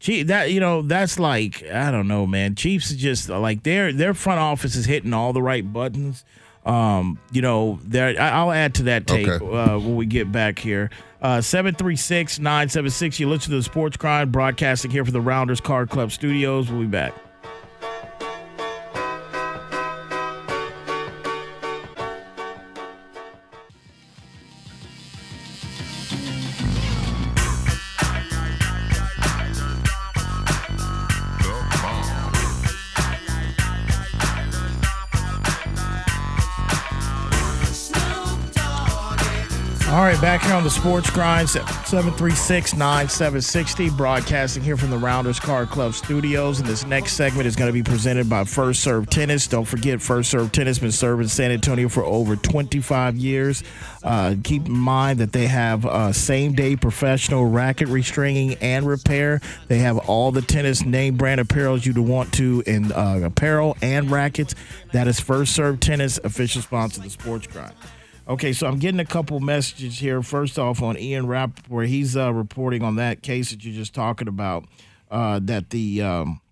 [0.00, 2.54] Chief, that you know, that's like I don't know, man.
[2.54, 6.24] Chiefs is just like their their front office is hitting all the right buttons.
[6.64, 8.20] Um, you know, there.
[8.20, 9.44] I'll add to that tape Okay.
[9.44, 10.90] uh, when we get back here.
[11.22, 13.18] Uh, 736-976.
[13.18, 16.70] You listen to the Sports Grind broadcasting here for the Rounders Card Club Studios.
[16.70, 17.14] We'll be back.
[40.38, 45.94] Back here on the Sports Grind, 736 9760, broadcasting here from the Rounders Card Club
[45.94, 46.60] studios.
[46.60, 49.48] And this next segment is going to be presented by First Serve Tennis.
[49.48, 53.64] Don't forget, First Serve Tennis has been serving San Antonio for over 25 years.
[54.04, 59.40] Uh, keep in mind that they have uh, same day professional racket restringing and repair.
[59.66, 64.08] They have all the tennis name brand apparels you'd want to in uh, apparel and
[64.08, 64.54] rackets.
[64.92, 67.74] That is First Serve Tennis, official sponsor of the Sports Grind.
[68.28, 70.22] Okay, so I'm getting a couple messages here.
[70.22, 73.94] First off, on Ian Rapp, where he's uh, reporting on that case that you're just
[73.94, 74.66] talking about,
[75.10, 76.42] uh, that the um,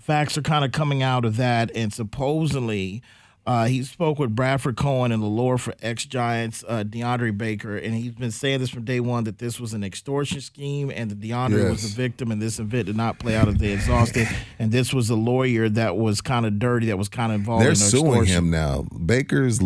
[0.00, 3.02] facts are kind of coming out of that, and supposedly
[3.46, 7.76] uh, he spoke with Bradford Cohen and the lawyer for ex Giants uh, DeAndre Baker,
[7.76, 11.10] and he's been saying this from day one that this was an extortion scheme, and
[11.10, 11.94] that DeAndre was Yes.
[11.94, 14.26] the victim, and this event did not play out as they exhausted,
[14.58, 17.62] and this was a lawyer that was kind of dirty, that was kind of involved.
[17.62, 18.86] They're in suing him now.
[19.04, 19.60] Baker's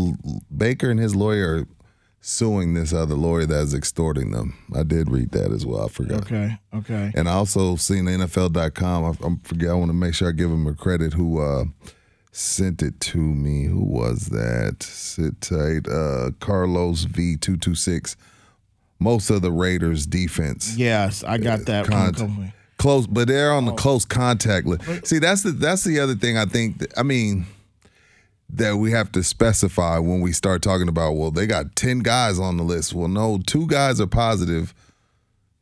[0.55, 1.67] Baker and his lawyer are
[2.21, 4.55] suing this other lawyer that's extorting them.
[4.75, 5.85] I did read that as well.
[5.85, 6.23] I forgot.
[6.23, 7.13] Okay, okay.
[7.15, 9.05] And I also seen NFL.com.
[9.05, 9.71] I, I forget.
[9.71, 11.13] I want to make sure I give him a credit.
[11.15, 11.65] Who uh,
[12.39, 13.65] sent it to me?
[13.65, 14.83] Who was that?
[14.83, 15.89] Sit tight.
[15.89, 18.17] Uh, Carlos V two two six.
[19.01, 20.77] Most of the Raiders defense.
[20.77, 25.07] Yes, I got that Con- close, but they're on the close contact list.
[25.07, 26.79] See, that's the that's the other thing I think.
[26.79, 27.47] That, I mean,
[28.51, 31.13] that we have to specify when we start talking about.
[31.13, 32.95] Well, they got ten guys on the list.
[32.95, 34.75] Well, no, two guys are positive.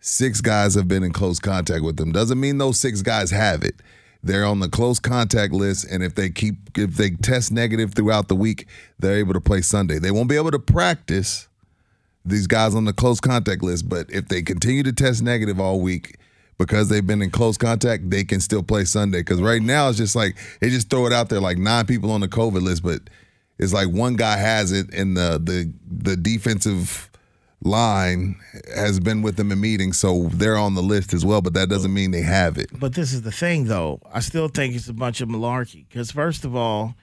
[0.00, 2.12] Six guys have been in close contact with them.
[2.12, 3.76] Doesn't mean those six guys have it.
[4.22, 8.28] They're on the close contact list, and if they keep if they test negative throughout
[8.28, 8.66] the week,
[8.98, 9.98] they're able to play Sunday.
[9.98, 11.48] They won't be able to practice
[12.24, 15.80] these guys on the close contact list, but if they continue to test negative all
[15.80, 16.16] week
[16.58, 19.20] because they've been in close contact, they can still play Sunday.
[19.20, 22.10] Because right now it's just like they just throw it out there like nine people
[22.10, 23.00] on the COVID list, but
[23.58, 27.10] it's like one guy has it, and the the the defensive
[27.62, 28.36] line
[28.74, 31.40] has been with them in meetings, so they're on the list as well.
[31.40, 32.68] But that doesn't mean they have it.
[32.78, 34.00] But this is the thing, though.
[34.12, 35.86] I still think it's a bunch of malarkey.
[35.88, 36.94] Because first of all,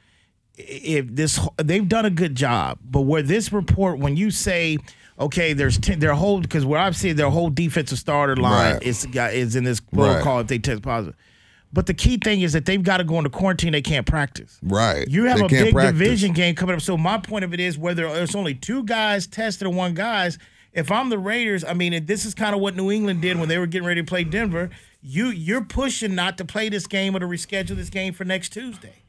[0.58, 4.78] if this they've done a good job, but where this report, when you say,
[5.20, 8.84] okay, there's ten, their whole because where I've seen their whole defensive starter line Right.
[8.84, 9.98] is is in this Right.
[10.08, 11.16] protocol if they test positive.
[11.74, 13.72] But the key thing is that they've got to go into quarantine.
[13.72, 14.60] They can't practice.
[14.62, 15.08] Right.
[15.08, 16.00] You have They a big practice.
[16.00, 16.82] division game coming up.
[16.82, 20.38] So my point of it is whether it's only two guys tested or one guys.
[20.72, 23.50] If I'm the Raiders, I mean, this is kind of what New England did when
[23.50, 24.70] they were getting ready to play Denver.
[25.02, 28.50] You you're pushing not to play this game or to reschedule this game for next
[28.54, 29.04] Tuesday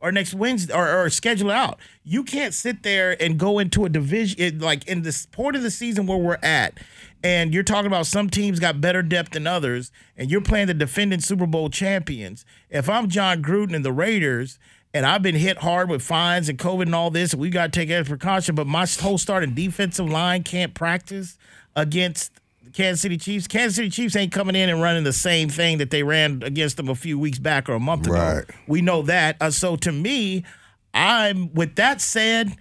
[0.00, 1.78] or next Wednesday or, or schedule it out.
[2.02, 5.70] You can't sit there and go into a division like in this point of the
[5.70, 6.78] season where we're at,
[7.24, 10.74] and you're talking about some teams got better depth than others, and you're playing the
[10.74, 12.44] defending Super Bowl champions.
[12.70, 14.58] If I'm Jon Gruden and the Raiders.
[14.96, 17.32] And I've been hit hard with fines and COVID and all this.
[17.32, 18.54] And we got to take extra precaution.
[18.54, 21.36] But my whole starting defensive line can't practice
[21.74, 22.30] against
[22.62, 23.48] the Kansas City Chiefs.
[23.48, 26.76] Kansas City Chiefs ain't coming in and running the same thing that they ran against
[26.76, 28.14] them a few weeks back or a month ago.
[28.68, 29.36] We know that.
[29.40, 30.44] Uh, so to me,
[30.94, 32.56] I'm with that said,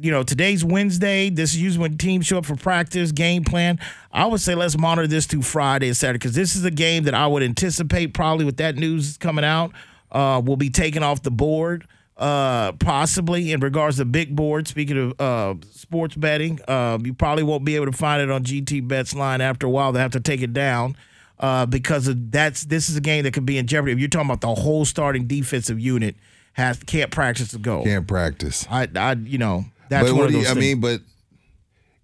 [0.00, 1.30] you know, today's Wednesday.
[1.30, 3.78] This is usually when teams show up for practice, game plan.
[4.12, 7.04] I would say let's monitor this through Friday and Saturday because this is a game
[7.04, 9.72] that I would anticipate probably with that news coming out
[10.12, 11.86] uh, will be taken off the board.
[12.16, 14.66] Uh, possibly in regards to big board.
[14.66, 18.42] Speaking of uh, sports betting, uh, you probably won't be able to find it on
[18.42, 19.92] GT Bets line after a while.
[19.92, 20.96] They have to take it down
[21.38, 23.92] uh, because of that's this is a game that could be in jeopardy.
[23.92, 26.16] If you're talking about the whole starting defensive unit
[26.54, 27.84] has can't practice to go.
[27.84, 28.66] Can't practice.
[28.68, 30.58] I, I, you know, that's but one what of do you, I things.
[30.58, 31.00] mean, but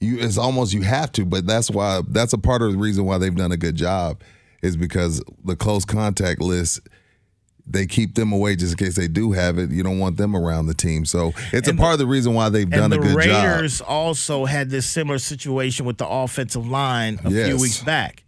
[0.00, 3.04] you it's almost you have to, but that's why that's a part of the reason
[3.04, 4.20] why they've done a good job
[4.62, 6.80] is because the close contact list
[7.66, 9.70] they keep them away just in case they do have it.
[9.70, 11.06] You don't want them around the team.
[11.06, 13.24] So it's And a part of the reason why they've done the a good Raiders
[13.32, 13.42] job.
[13.42, 18.23] The Raiders also had this similar situation with the offensive line a few weeks back.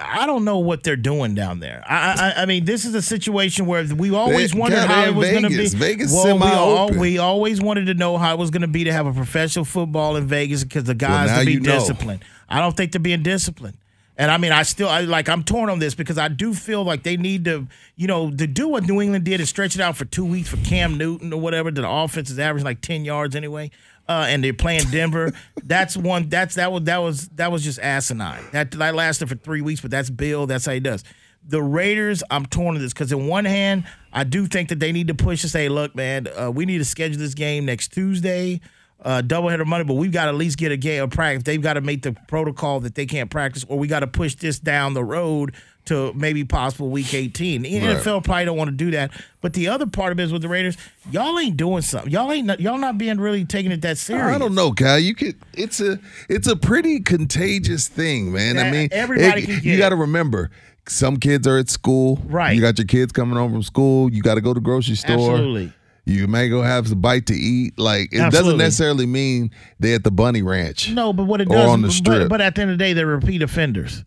[0.00, 1.82] I don't know what they're doing down there.
[1.86, 5.04] I, I, I mean, this is a situation where we always They- wondered God, how
[5.06, 5.56] it was going to be.
[5.56, 5.74] Vegas.
[5.74, 8.84] Vegas well, we, all, we always wanted to know how it was going to be
[8.84, 11.72] to have a professional football in Vegas because the guys now to be you know.
[11.78, 12.24] disciplined.
[12.48, 13.76] I don't think they're being disciplined.
[14.16, 16.84] And I mean, I still I like I'm torn on this because I do feel
[16.84, 19.80] like they need to, you know, to do what New England did and stretch it
[19.80, 21.70] out for two weeks for Cam Newton or whatever.
[21.70, 23.70] The offense is averaging like ten yards anyway,
[24.08, 25.32] uh, and they're playing Denver.
[25.64, 26.28] that's one.
[26.28, 28.44] That's that was that was that was just asinine.
[28.52, 30.46] That that lasted for three weeks, but that's Bill.
[30.46, 31.04] That's how he does.
[31.44, 34.92] The Raiders, I'm torn on this because in one hand, I do think that they
[34.92, 37.88] need to push and say, look, man, uh, we need to schedule this game next
[37.88, 38.60] Tuesday
[39.04, 41.42] uh, doubleheader money, but we've got to at least get a game of practice.
[41.44, 44.34] They've got to make the protocol that they can't practice, or we got to push
[44.36, 45.54] this down the road
[45.86, 47.62] to maybe possible week 18.
[47.62, 47.96] The Right.
[47.96, 49.10] NFL probably don't want to do that.
[49.40, 50.76] But the other part of it is with the Raiders,
[51.10, 52.12] y'all ain't doing something.
[52.12, 54.24] Y'all ain't y'all not being really taking it that serious.
[54.32, 55.00] I don't know, Kyle.
[55.00, 55.34] You could.
[55.54, 55.98] It's a.
[56.28, 58.58] It's a pretty contagious thing, man.
[58.58, 60.52] I mean, everybody it- can get You got to remember,
[60.86, 62.22] some kids are at school.
[62.26, 62.54] Right.
[62.54, 64.12] You got your kids coming home from school.
[64.12, 65.32] You got to go to the grocery store.
[65.32, 65.72] Absolutely.
[66.04, 67.78] You may go have some bite to eat.
[67.78, 70.90] Like it doesn't necessarily mean they at the bunny ranch.
[70.90, 72.28] No, but what it does, on the but- strip.
[72.28, 74.04] But, at the end of the day, they're repeat offenders.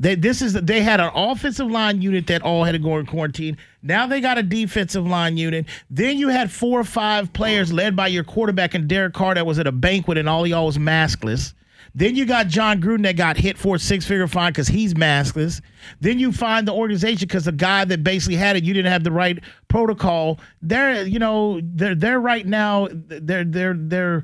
[0.00, 3.06] They this is they had an offensive line unit that all had to go in
[3.06, 3.56] quarantine.
[3.82, 5.66] Now they got a defensive line unit.
[5.90, 9.44] Then you had four or five players led by your quarterback and Derek Carr that
[9.44, 11.52] was at a banquet and all y'all was maskless.
[11.98, 14.94] Then you got Jon Gruden that got hit for a six figure fine because he's
[14.94, 15.60] maskless.
[16.00, 19.02] Then you find the organization because the guy that basically had it, you didn't have
[19.02, 20.38] the right protocol.
[20.62, 24.22] They're you know they're they're right now they're they're they're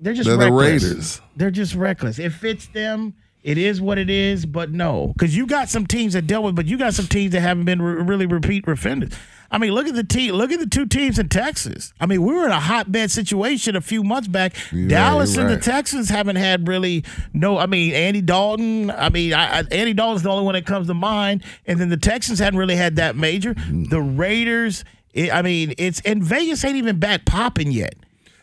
[0.00, 0.82] they're just They're the reckless.
[0.82, 1.20] Raiders.
[1.36, 2.18] They're just reckless.
[2.18, 3.14] It fits them.
[3.44, 6.56] It is what it is, but no, because you got some teams that dealt with,
[6.56, 9.12] but you got some teams that haven't been re- really repeat offenders.
[9.50, 10.32] I mean, look at the team.
[10.34, 11.92] Look at the two teams in Texas.
[12.00, 14.56] I mean, we were in a hotbed situation a few months back.
[14.72, 15.58] You're Dallas right, and the.
[15.58, 17.04] Texans haven't had really
[17.34, 17.58] no.
[17.58, 18.90] I mean, Andy Dalton.
[18.90, 21.90] I mean, I, I, Andy Dalton's the only one that comes to mind, and then
[21.90, 23.52] the Texans hadn't really had that major.
[23.54, 23.90] Mm.
[23.90, 24.86] The Raiders.
[25.12, 27.94] It, I mean, it's and Vegas ain't even back popping yet.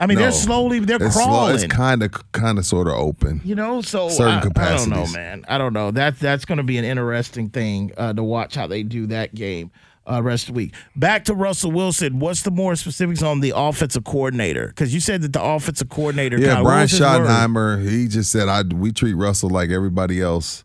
[0.02, 1.56] I mean, they're slowly they're It's slow- crawling.
[1.56, 3.40] It's kind of, kind of, sort of open.
[3.46, 5.46] You know, so Certain I, I don't know, man.
[5.48, 5.92] I don't know.
[5.92, 9.36] That that's going to be an interesting thing uh, to watch how they do that
[9.36, 9.70] game
[10.12, 10.74] uh, rest of the week.
[10.96, 12.20] Back to Russell Wilson.
[12.20, 14.68] What's the more specifics on the offensive coordinator?
[14.68, 16.38] Because you said that the offensive coordinator.
[16.40, 16.88] Yeah, Brian?
[16.88, 20.64] Schottenheimer, he just said, "I we treat Russell like everybody else,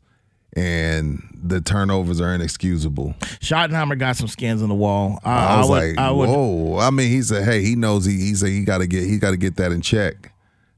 [0.55, 5.19] and the turnovers are inexcusable." Schottenheimer got some skins on the wall.
[5.25, 8.05] I, I was would, like, I would, "Whoa!" I mean, he said, "Hey, he knows
[8.05, 10.33] he he said he got to get he got to get that in check."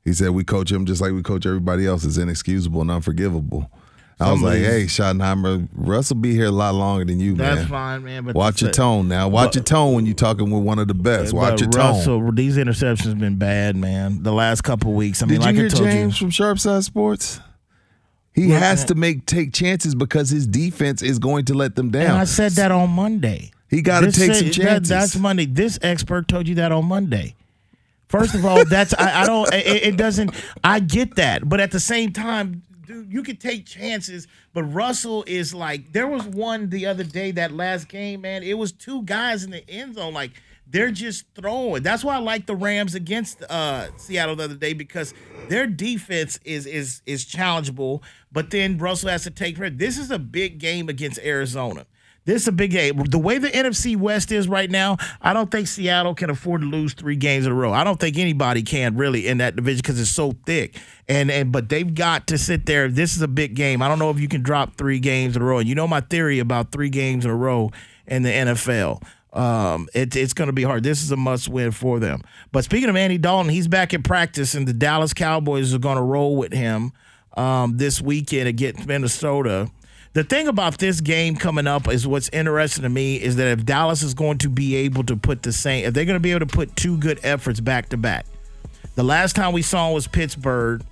[0.05, 2.05] He said, "We coach him just like we coach everybody else.
[2.05, 3.71] It's inexcusable and unforgivable."
[4.21, 7.69] I was like, "Hey, Schottenheimer, Russell be here a lot longer than you, man." That's
[7.69, 9.29] fine, man, but watch your tone now.
[9.29, 11.33] Watch but- your tone when you're talking with one of the best.
[11.33, 14.25] Watch your tone." Russell, these interceptions been bad, man.
[14.25, 15.23] The last couple weeks.
[15.23, 17.39] I mean, Did like you hear I told James you, from Sharpside Sports?
[18.39, 22.03] He has to make take chances because his defense is going to let them down.
[22.11, 22.13] And.
[22.19, 23.51] I said that on Monday.
[23.69, 24.89] He got to take said- some that- chances.
[24.89, 25.47] that's Monday.
[25.47, 27.35] This expert told you that on Monday.
[28.09, 29.53] First of all, that's I, I don't.
[29.53, 30.31] It, it doesn't.
[30.65, 34.27] I get that, but at the same time, dude, you can take chances.
[34.55, 38.43] But Russell is like there was one the other day that last game, man.
[38.43, 40.31] It was two guys in the end zone, like.
[40.71, 41.83] They're just throwing.
[41.83, 45.15] That's why I like the Rams against uh, Seattle the other day because
[45.49, 48.03] their defense is is is challengeable.
[48.31, 49.79] But then Russell has to take credit.
[49.79, 51.87] This is a big game against Arizona.
[52.29, 53.03] This is a big game.
[53.09, 56.67] The way the NFC West is right now, I don't think Seattle can afford to
[56.67, 57.73] lose three games in a row.
[57.73, 60.77] I don't think anybody can really in that division because it's so thick.
[61.09, 62.89] And and but they've got to sit there.
[62.91, 63.81] This is a big game.
[63.81, 65.57] I don't know if you can drop three games in a row.
[65.57, 67.71] And you know my theory about three games in a row
[68.07, 69.03] in the NFL.
[69.33, 70.83] Um, it, it's going to be hard.
[70.83, 72.23] This is a must win for them.
[72.51, 75.97] But speaking of Andy Dalton, he's back in practice, and the Dallas Cowboys are going
[75.97, 76.93] to roll with him
[77.37, 79.71] um, this weekend against Minnesota.
[80.15, 83.65] The thing about this game coming up is what's interesting to me is that if
[83.65, 86.31] Dallas is going to be able to put the same, if they're going to be
[86.33, 88.27] able to put two good efforts back to back.
[88.95, 90.83] The last time we saw was Pittsburgh.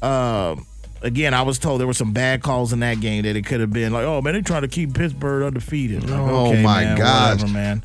[0.00, 0.66] Um,
[1.02, 3.60] again, I was told there were some bad calls in that game that it could
[3.60, 6.08] have been like, oh man, they're trying to keep Pittsburgh undefeated.
[6.08, 7.30] Like, Oh, okay, my man, gosh.
[7.36, 7.82] whatever, man.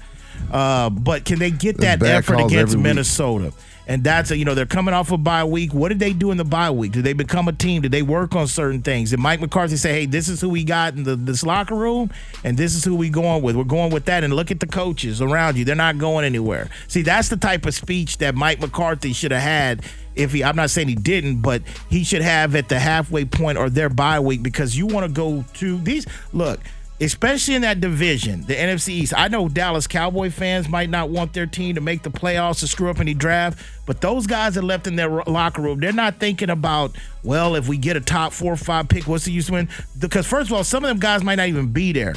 [0.51, 3.45] Uh, but can they get that effort against Minnesota?
[3.45, 3.53] week.
[3.85, 5.73] And that's a, you know they're coming off a bye week.
[5.73, 6.93] What did they do in the bye week?
[6.93, 7.81] Did they become a team?
[7.81, 9.09] Did they work on certain things?
[9.09, 12.09] Did Mike McCarthy say, "Hey, this is who we got in the, this locker room,
[12.43, 13.55] and this is who we going with.
[13.55, 16.69] We're going with that." And look at the coaches around you; they're not going anywhere.
[16.87, 19.83] See, that's the type of speech that Mike McCarthy should have had.
[20.15, 23.57] If he, I'm not saying he didn't, but he should have at the halfway point
[23.57, 26.05] or their bye week because you want to go to these.
[26.31, 26.59] Look,
[26.99, 29.13] especially in that division, the NFC East.
[29.15, 32.67] I know Dallas Cowboy fans might not want their team to make the playoffs to
[32.67, 36.19] screw up any draft, but those guys that left in their locker room, they're not
[36.19, 39.49] thinking about, well, if we get a top four or five pick, what's the use
[39.49, 39.69] of win?
[39.99, 42.13] Because first of all, some of them guys might not even be there.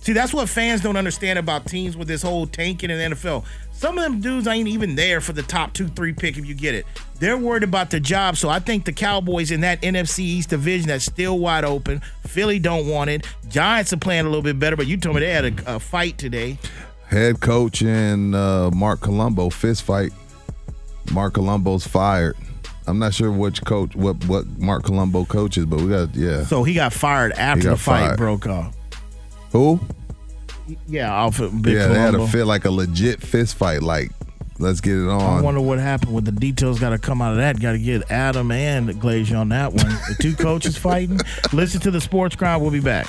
[0.00, 3.44] See, that's what fans don't understand about teams with this whole tanking in the NFL.
[3.72, 6.54] Some of them dudes ain't even there for the top two, three pick if you
[6.54, 6.86] get it.
[7.18, 8.36] They're worried about the job.
[8.36, 12.00] So I think the Cowboys in that NFC East division that's still wide open.
[12.26, 13.26] Philly don't want it.
[13.48, 15.80] Giants are playing a little bit better, but you told me they had a, a
[15.80, 16.58] fight today.
[17.06, 20.12] Head coach and uh, Marc Colombo fist fight.
[21.12, 22.36] Marc Colombo's fired.
[22.86, 26.44] I'm not sure which coach, what what Marc Colombo coaches, but we got yeah.
[26.44, 28.16] So he got fired after got the fight fired.
[28.16, 28.74] broke off.
[29.52, 29.80] Who?
[30.86, 32.24] Yeah, off of Big yeah, they had Colombo.
[32.24, 33.82] a fit like a legit fist fight.
[33.82, 34.12] Like,
[34.58, 35.20] let's get it on.
[35.20, 35.42] I on.
[35.42, 36.78] wonder what happened with the details.
[36.78, 37.60] Got to come out of that.
[37.60, 39.88] Got to get Adam and Glazer on that one.
[40.08, 41.18] The two coaches fighting.
[41.52, 42.62] Listen to the sports grind.
[42.62, 43.08] We'll be back.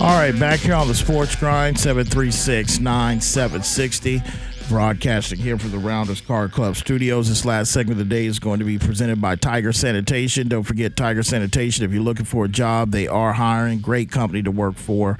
[0.00, 4.22] All right, back here on the sports grind, 736 9760.
[4.68, 7.28] Broadcasting here from the Rounders Card Club studios.
[7.28, 10.46] This last segment of the day is going to be presented by Tiger Sanitation.
[10.46, 11.84] Don't forget Tiger Sanitation.
[11.84, 13.80] If you're looking for a job, they are hiring.
[13.80, 15.18] Great company to work for.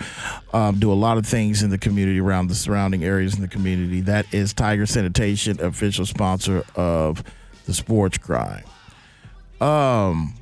[0.52, 3.48] Um, do a lot of things in the community around the surrounding areas in the
[3.48, 4.00] community.
[4.02, 7.24] That is Tiger Sanitation, official sponsor of
[7.66, 8.64] the Sports Grind.
[9.60, 10.34] Um,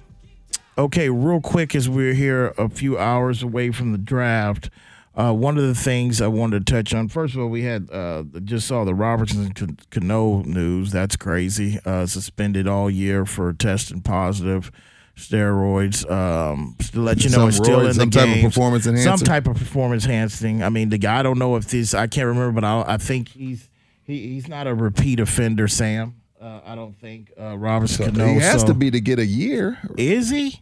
[0.79, 4.71] okay, real quick, as we're here a few hours away from the draft.
[5.15, 7.89] Uh, one of the things I wanted to touch on, first of all, we had
[7.91, 9.51] uh, just saw the Robinson
[9.91, 10.93] Cano news.
[10.93, 11.79] That's crazy.
[11.87, 14.71] Uh, suspended all year for testing positive
[15.17, 16.09] steroids.
[16.11, 18.87] Um, to let you know, Some it's still roids, in the some type of performance
[18.87, 19.17] enhancing.
[19.17, 20.63] Some type of performance enhancing.
[20.63, 21.21] I mean, the guy.
[21.21, 21.95] I don't know if this.
[21.95, 23.71] I can't remember, but I, I think he's
[24.05, 25.67] he, he's not a repeat offender.
[25.67, 26.17] Sam.
[26.39, 28.27] Uh, I don't think uh, Robinson Cano.
[28.35, 29.79] he has so- to be to get a year.
[29.97, 30.61] Is he?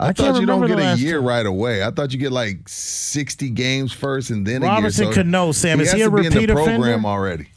[0.00, 1.26] I, I thought you don't get a year time.
[1.26, 1.82] right away.
[1.82, 5.14] I thought you get like sixty games first and then Robinson a year.
[5.14, 7.08] So Cano, Sam, he is he a be in repeat the program offender?
[7.08, 7.48] already?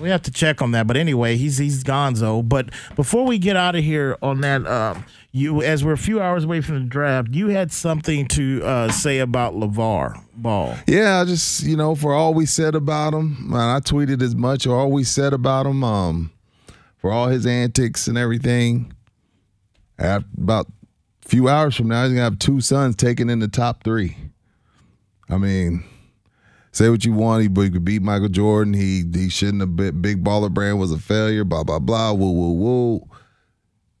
[0.00, 0.86] We have to check on that.
[0.86, 2.46] But anyway, he's he's Gonzo.
[2.46, 6.20] But before we get out of here on that, um, you as we're a few
[6.20, 10.74] hours away from the draft, you had something to uh, say about LaVar Ball.
[10.86, 14.34] Yeah, I just you know, for all we said about him, man, I tweeted as
[14.34, 14.66] much.
[14.66, 16.32] All we said about him, um,
[16.96, 18.92] for all his antics and everything.
[19.98, 20.66] After about
[21.26, 24.16] few hours from now, he's gonna have two sons taken in the top three.
[25.28, 25.84] I mean,
[26.72, 28.74] say what you want, he, he could beat Michael Jordan.
[28.74, 30.00] He he shouldn't have been.
[30.00, 31.44] Big Baller Brand was a failure.
[31.44, 32.12] Blah blah blah.
[32.12, 33.08] Woo woo woo.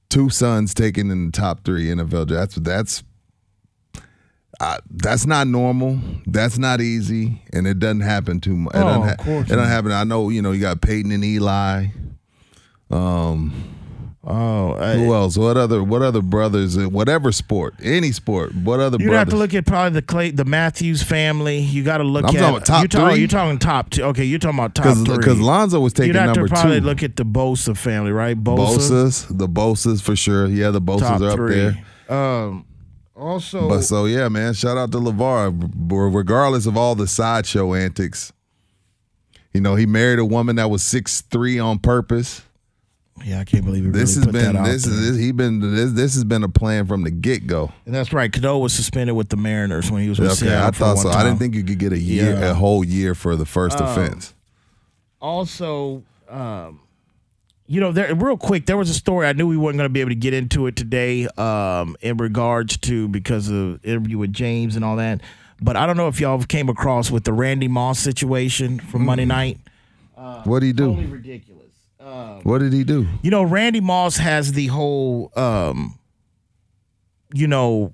[0.08, 2.28] Two sons taken in the top three NFL.
[2.28, 3.02] That's that's
[4.60, 5.98] I, that's not normal.
[6.26, 8.74] That's not easy, and it doesn't happen too much.
[8.74, 9.92] It, Oh, doesn't of ha- course it doesn't happen.
[9.92, 10.30] I know.
[10.30, 11.86] You know, you got Peyton and Eli.
[12.90, 13.72] Um.
[14.28, 15.36] Oh, who else?
[15.38, 15.84] What other?
[15.84, 16.76] What other brothers?
[16.76, 18.52] in Whatever sport, any sport.
[18.56, 19.04] What other brothers?
[19.06, 21.58] You'd have to look at probably the Clay, the Matthews family.
[21.60, 23.18] You got to look I'm at talking about top you're talking, three.
[23.20, 24.02] You're talking top two.
[24.02, 25.22] Okay, you're talking about top 'Cause- three.
[25.24, 26.86] 'cause Lonzo was taking You'd have number to probably two.
[26.86, 28.36] look at the Bosa family, right?
[28.42, 30.46] Bosa, Bosa's, the Bosa's for sure.
[30.46, 31.54] Yeah, the Bosa's top are up three.
[31.54, 31.78] there.
[32.18, 32.64] Um,
[33.14, 34.54] also, But so yeah, man.
[34.54, 35.70] Shout out to LaVar.
[36.12, 38.32] Regardless of all the sideshow antics,
[39.54, 42.42] you know he married a woman that was six three on purpose.
[43.24, 45.18] Yeah, I can't believe he this really has put been that out this is this,
[45.18, 47.72] he been this this has been a plan from the get go.
[47.86, 48.32] And that's right.
[48.32, 51.08] Cano was suspended with the Mariners when he was with Okay, Seattle I thought so.
[51.10, 52.50] I didn't think you could get a year, Yeah.
[52.50, 54.34] a whole year for the first Um, offense.
[55.20, 56.80] Also, um,
[57.66, 59.92] you know, there real quick, there was a story I knew we weren't going to
[59.92, 64.32] be able to get into it today, um, in regards to because of interview with
[64.32, 65.20] James and all that.
[65.60, 69.24] But I don't know if y'all came across with the Randy Moss situation from Monday
[69.24, 69.58] night.
[70.44, 70.88] what do he do?
[70.88, 71.55] Totally ridiculous.
[72.42, 73.06] What did he do?
[73.22, 75.98] You know, Randy Moss has the whole, um,
[77.34, 77.92] you know,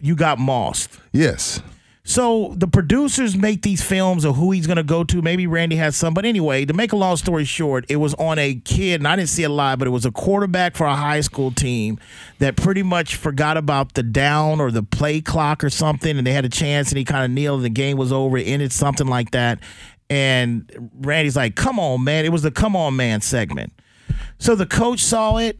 [0.00, 0.98] you got Mossed.
[1.12, 1.60] Yes.
[2.04, 5.20] So the producers make these films of who he's going to go to.
[5.20, 8.38] Maybe Randy has some, but anyway, to make a long story short, it was on
[8.38, 10.96] a kid, and I didn't see it live, but it was a quarterback for a
[10.96, 11.98] high school team
[12.38, 16.32] that pretty much forgot about the down or the play clock or something, and they
[16.32, 18.72] had a chance, and he kind of kneeled, and the game was over, it ended
[18.72, 19.58] something like that.
[20.10, 23.72] And Randy's like, "Come on, man!" It was the "Come on, man" segment.
[24.38, 25.58] So the coach saw it.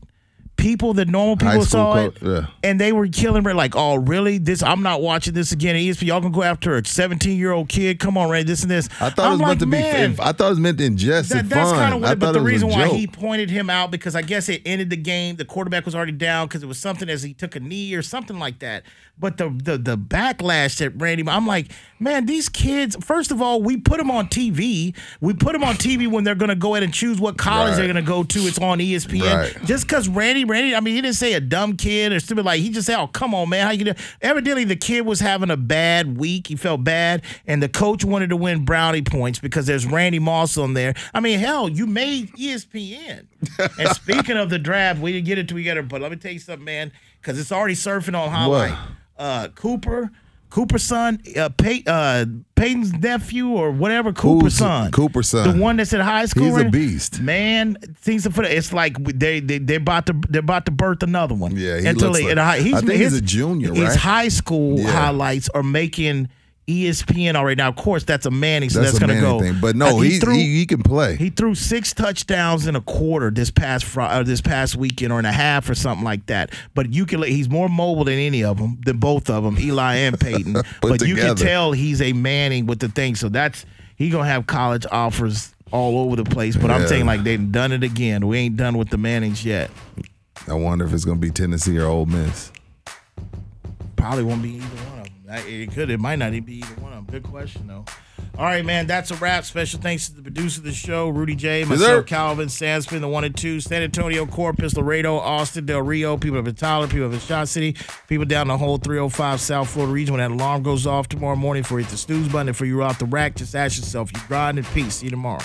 [0.59, 2.47] People, the normal people saw it yeah.
[2.65, 4.39] and they were killing her like, oh, really?
[4.39, 5.77] This I'm not watching this again.
[5.77, 8.01] ESPN, y'all can go after a 17 year old kid.
[8.01, 8.89] Come on, Ray, this and this.
[9.01, 10.23] I thought I'm it was like, meant to be.
[10.23, 12.19] I thought it was meant to ingest that, that's kind of I what.
[12.19, 15.37] But the reason why he pointed him out because I guess it ended the game.
[15.37, 18.03] The quarterback was already down because it was something as he took a knee or
[18.03, 18.83] something like that.
[19.21, 21.71] But the the the backlash that Randy, I'm like,
[22.01, 22.97] man, these kids.
[23.01, 24.95] First of all, we put them on TV.
[25.21, 27.87] We put them on TV when they're to go ahead and choose what college Right.
[27.87, 28.39] they're to go to.
[28.41, 29.37] It's on ESPN.
[29.37, 29.65] Right.
[29.65, 32.45] Just because Randy, I mean, he didn't say a dumb kid or stupid.
[32.45, 35.21] Like he just said, "Oh, come on, man, how you do?" Evidently, the kid was
[35.21, 36.47] having a bad week.
[36.47, 40.57] He felt bad, and the coach wanted to win brownie points because there's Randy Moss
[40.57, 40.95] on there.
[41.15, 43.27] I mean, hell, you made ESPN.
[43.79, 46.39] and speaking of the draft, we didn't get it together, but let me tell you
[46.39, 48.77] something, man, because it's already surfing on highlight.
[49.17, 50.11] Uh, Cooper.
[50.51, 52.25] Cooper's son, uh, Pey- uh,
[52.57, 54.13] Peyton's nephew, or whatever.
[54.13, 54.91] Cooper's son.
[54.91, 55.57] Cooper's son.
[55.57, 56.45] The one that's at high school.
[56.57, 57.21] He's a beast.
[57.21, 61.35] Man, things for it's like they they they're about to they're about to birth another
[61.35, 61.55] one.
[61.57, 63.89] Yeah, he Until looks they- like- in a high- I think he's a junior, His
[63.91, 63.97] right?
[63.99, 64.91] high school Yeah.
[64.91, 66.29] highlights are making
[66.69, 69.41] ESPN all right Now, of course, that's a Manning, so That's that's, going to go.
[69.41, 69.59] thing.
[69.61, 71.17] But no, Uh, he's- he- he can play.
[71.17, 75.19] He threw six touchdowns in a quarter this past Fri uh, this past weekend, or
[75.19, 76.51] in a half, or something like that.
[76.75, 79.95] But you can he's more mobile than any of them, than both of them, Eli
[79.97, 80.57] and Peyton.
[80.83, 83.15] but you can tell he's a Manning with the thing.
[83.15, 83.65] So that's
[83.97, 86.57] he gonna have college offers all over the place.
[86.57, 88.27] But I'm saying like they've done it again.
[88.27, 89.71] We ain't done with the Mannings yet.
[90.47, 92.53] I wonder if it's going to be Tennessee or Ole Miss.
[93.97, 94.97] Probably won't be either one of them.
[94.97, 94.98] That-
[95.31, 95.91] It could.
[95.91, 97.07] It might not even be either one of them.
[97.07, 97.85] Good question, though.
[98.37, 98.87] All right, man.
[98.87, 99.45] That's a wrap.
[99.45, 102.03] Special thanks to the producer of the show, Rudy J, myself, sir.
[102.03, 106.57] Calvin, Sandspin, the one and two, San Antonio, Corpus, Laredo, Austin, Del Rio, people of
[106.57, 107.77] Tyler, people of Shot City,
[108.07, 110.15] people down the whole 305 South Florida region.
[110.15, 112.65] When that alarm goes off tomorrow morning for you hit the snooze button and for
[112.65, 114.97] you off the rack, just ask yourself, you grind in peace.
[114.97, 115.45] See you tomorrow.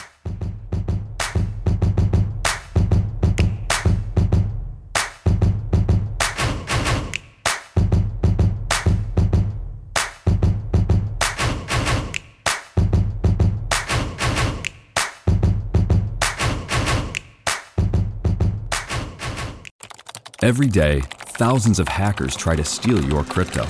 [20.43, 20.99] Every day,
[21.39, 23.65] thousands of hackers try to steal your crypto.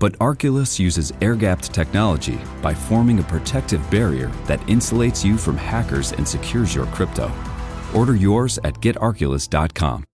[0.00, 5.56] But Arculus uses air gapped technology by forming a protective barrier that insulates you from
[5.56, 7.30] hackers and secures your crypto.
[7.94, 10.04] Order yours at getarculus.com.